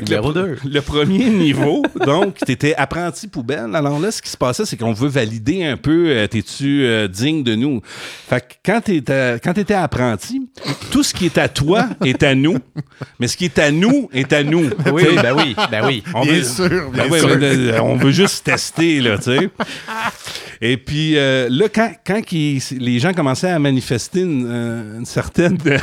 [0.00, 3.74] Numéro le, premier niveau, donc, tu étais apprenti poubelle.
[3.74, 7.08] Alors là, ce qui se passait, c'est qu'on veut valider un peu, euh, t'es-tu euh,
[7.08, 7.80] digne de nous?
[8.28, 10.48] Fait que quand t'étais, quand t'étais apprenti,
[10.90, 12.58] tout ce qui est à toi est à nous,
[13.18, 14.70] mais ce qui est à nous est à nous.
[14.92, 16.02] Oui, Tu sais, ben oui, ben oui.
[16.14, 17.28] on Bien veut- sûr, bien Ben sûr.
[17.40, 19.48] euh, on veut juste tester, là, tu sais.
[20.64, 24.46] Et puis euh, là, quand, quand les gens commençaient à manifester une,
[24.98, 25.76] une certaine des,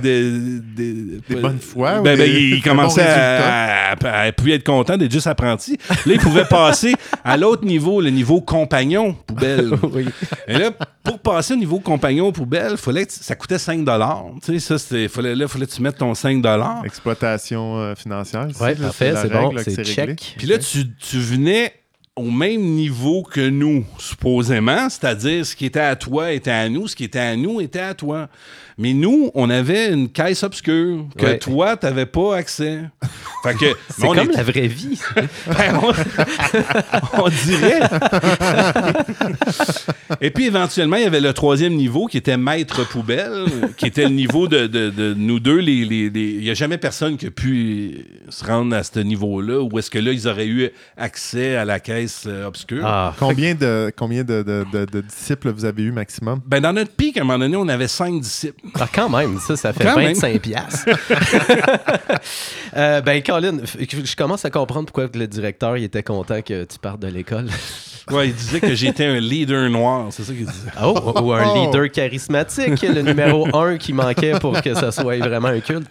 [0.00, 4.96] des- Des bonnes foi ou ben, ben, commençaient bons à, à, à plus être contents
[4.96, 5.78] d'être juste apprentis.
[5.88, 6.94] Là, ils pouvaient passer
[7.24, 9.70] à l'autre niveau, le niveau compagnon poubelle.
[9.92, 10.06] Oui.
[10.46, 10.70] Et là,
[11.02, 14.78] pour passer au niveau compagnon poubelle, fallait que tu- ça coûtait 5 Tu sais, ça,
[14.78, 16.42] c'était, fallait, là, fallait que tu mettes ton 5
[16.84, 18.46] Exploitation euh, financière.
[18.46, 20.34] là, parfait, c'est bon, c'est check.
[20.38, 21.74] Puis là, tu, tu venais
[22.16, 26.86] au même niveau que nous, supposément, c'est-à-dire ce qui était à toi était à nous,
[26.88, 28.28] ce qui était à nous était à toi.
[28.78, 31.38] Mais nous, on avait une caisse obscure que Ouais.
[31.38, 32.80] toi, tu n'avais pas accès.
[33.42, 34.98] Fait que, C'est on comme est- la vraie vie.
[35.46, 35.92] Ben, on,
[37.24, 37.80] on dirait.
[40.20, 43.44] Et puis éventuellement, il y avait le troisième niveau qui était maître poubelle,
[43.76, 45.58] qui était le niveau de, de- de nous deux.
[45.58, 48.98] Les, les- les- Il n'y a jamais personne qui a pu se rendre à ce
[49.00, 52.82] niveau-là, où est-ce que là, ils auraient eu accès à la caisse euh, obscure?
[52.84, 56.40] Ah, Combien, de, combien de, de- de- de disciples vous avez eu maximum?
[56.46, 58.59] Ben, dans notre pic, à un moment donné, on avait cinq disciples.
[58.78, 60.14] Ah, quand même, ça, ça fait Quand même.
[60.14, 60.88] 25 piastres.
[62.76, 66.78] Euh, ben, Colin, je commence à comprendre pourquoi le directeur il était content que tu
[66.78, 67.46] partes de l'école.
[68.10, 70.70] Ouais, il disait que j'étais un leader noir, c'est ça qu'il disait.
[70.82, 71.66] Oh, ou un Oh.
[71.66, 75.86] leader charismatique, le numéro un qui manquait pour que ça soit vraiment un culte.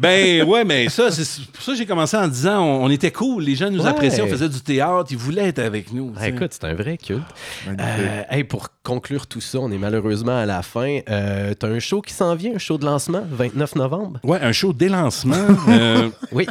[0.00, 3.12] Ben ouais, mais ça, c'est pour ça que j'ai commencé en disant on, on était
[3.12, 3.90] cool, les gens nous Ouais.
[3.90, 6.12] appréciaient, on faisait du théâtre, ils voulaient être avec nous.
[6.18, 7.22] Ah, écoute, c'est un vrai culte.
[7.68, 10.98] Euh, hey, pour conclure tout ça, on est malheureusement à la fin.
[11.08, 14.20] Euh, T'as un show qui s'en vient, un show de lancement, 29 novembre.
[14.24, 15.36] Ouais, un show dès lancement.
[15.68, 16.46] euh, Oui.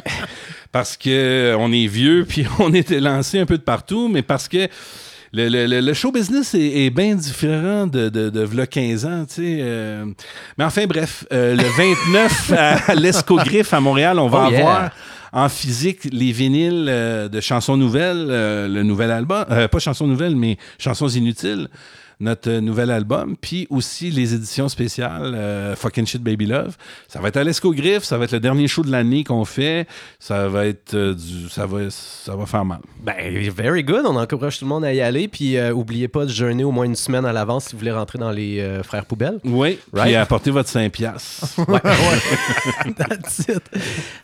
[0.72, 4.22] parce que euh, on est vieux, puis on était lancé un peu de partout, mais
[4.22, 4.68] parce que
[5.34, 9.06] le, le- le- le show business est, est bien différent de, de, de v'là 15
[9.06, 9.58] ans, tu sais.
[9.62, 10.06] euh.
[10.58, 12.52] mais enfin, bref, euh, le 29
[12.89, 14.60] à l'Escogriffe à Montréal, on va Oh, yeah.
[14.60, 14.89] avoir
[15.34, 20.58] en physique les vinyles euh, de chansons nouvelles, le nouvel album, pas chansons nouvelles, mais
[20.78, 21.70] chansons inutiles,
[22.22, 26.76] notre euh, nouvel album, puis aussi les éditions spéciales euh, Fucking Shit Baby Love.
[27.08, 29.88] Ça va être à l'Escogriffe, ça va être le dernier show de l'année qu'on fait,
[30.20, 32.80] ça va être euh, du, ça va, ça va faire mal.
[33.04, 33.16] Ben,
[33.50, 34.06] very good.
[34.06, 35.28] On encourage tout le monde à y aller.
[35.28, 37.92] Puis, euh, oubliez pas de jeûner au moins une semaine à l'avance si vous voulez
[37.92, 39.40] rentrer dans les euh, Frères Poubelles.
[39.44, 40.08] Oui, Right?
[40.08, 41.56] puis apportez votre 5 piastres.
[42.98, 43.62] That's it.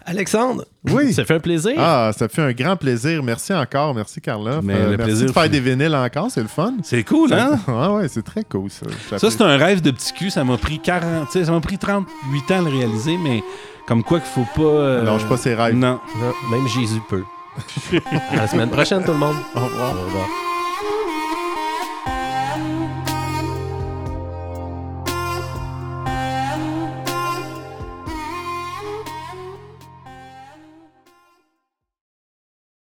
[0.06, 1.14] Alexandre, Oui.
[1.14, 1.74] ça fait un plaisir.
[1.78, 3.24] Ah, ça fait un grand plaisir.
[3.24, 3.94] Merci encore.
[3.96, 4.60] Merci, Carla.
[4.62, 6.30] Mais Euh, le merci plaisir de faire des vinyles encore.
[6.32, 6.74] C'est le fun.
[6.84, 7.60] C'est cool, hein?
[7.90, 8.86] Ah ouais, c'est très cool, ça.
[9.18, 10.30] Ça, c'est un rêve de petit cul.
[10.30, 13.42] Ça m'a pris 40, tu sais, ça m'a pris 38 ans à le réaliser, mais
[13.88, 14.62] comme quoi qu'il faut pas.
[14.68, 15.74] euh, Lâche pas ses rêves.
[15.76, 16.00] Non.
[16.20, 17.24] Non, même Jésus peut.
[18.32, 19.38] à la semaine prochaine, tout le monde.
[19.56, 19.92] Au revoir.
[19.96, 20.26] Au revoir.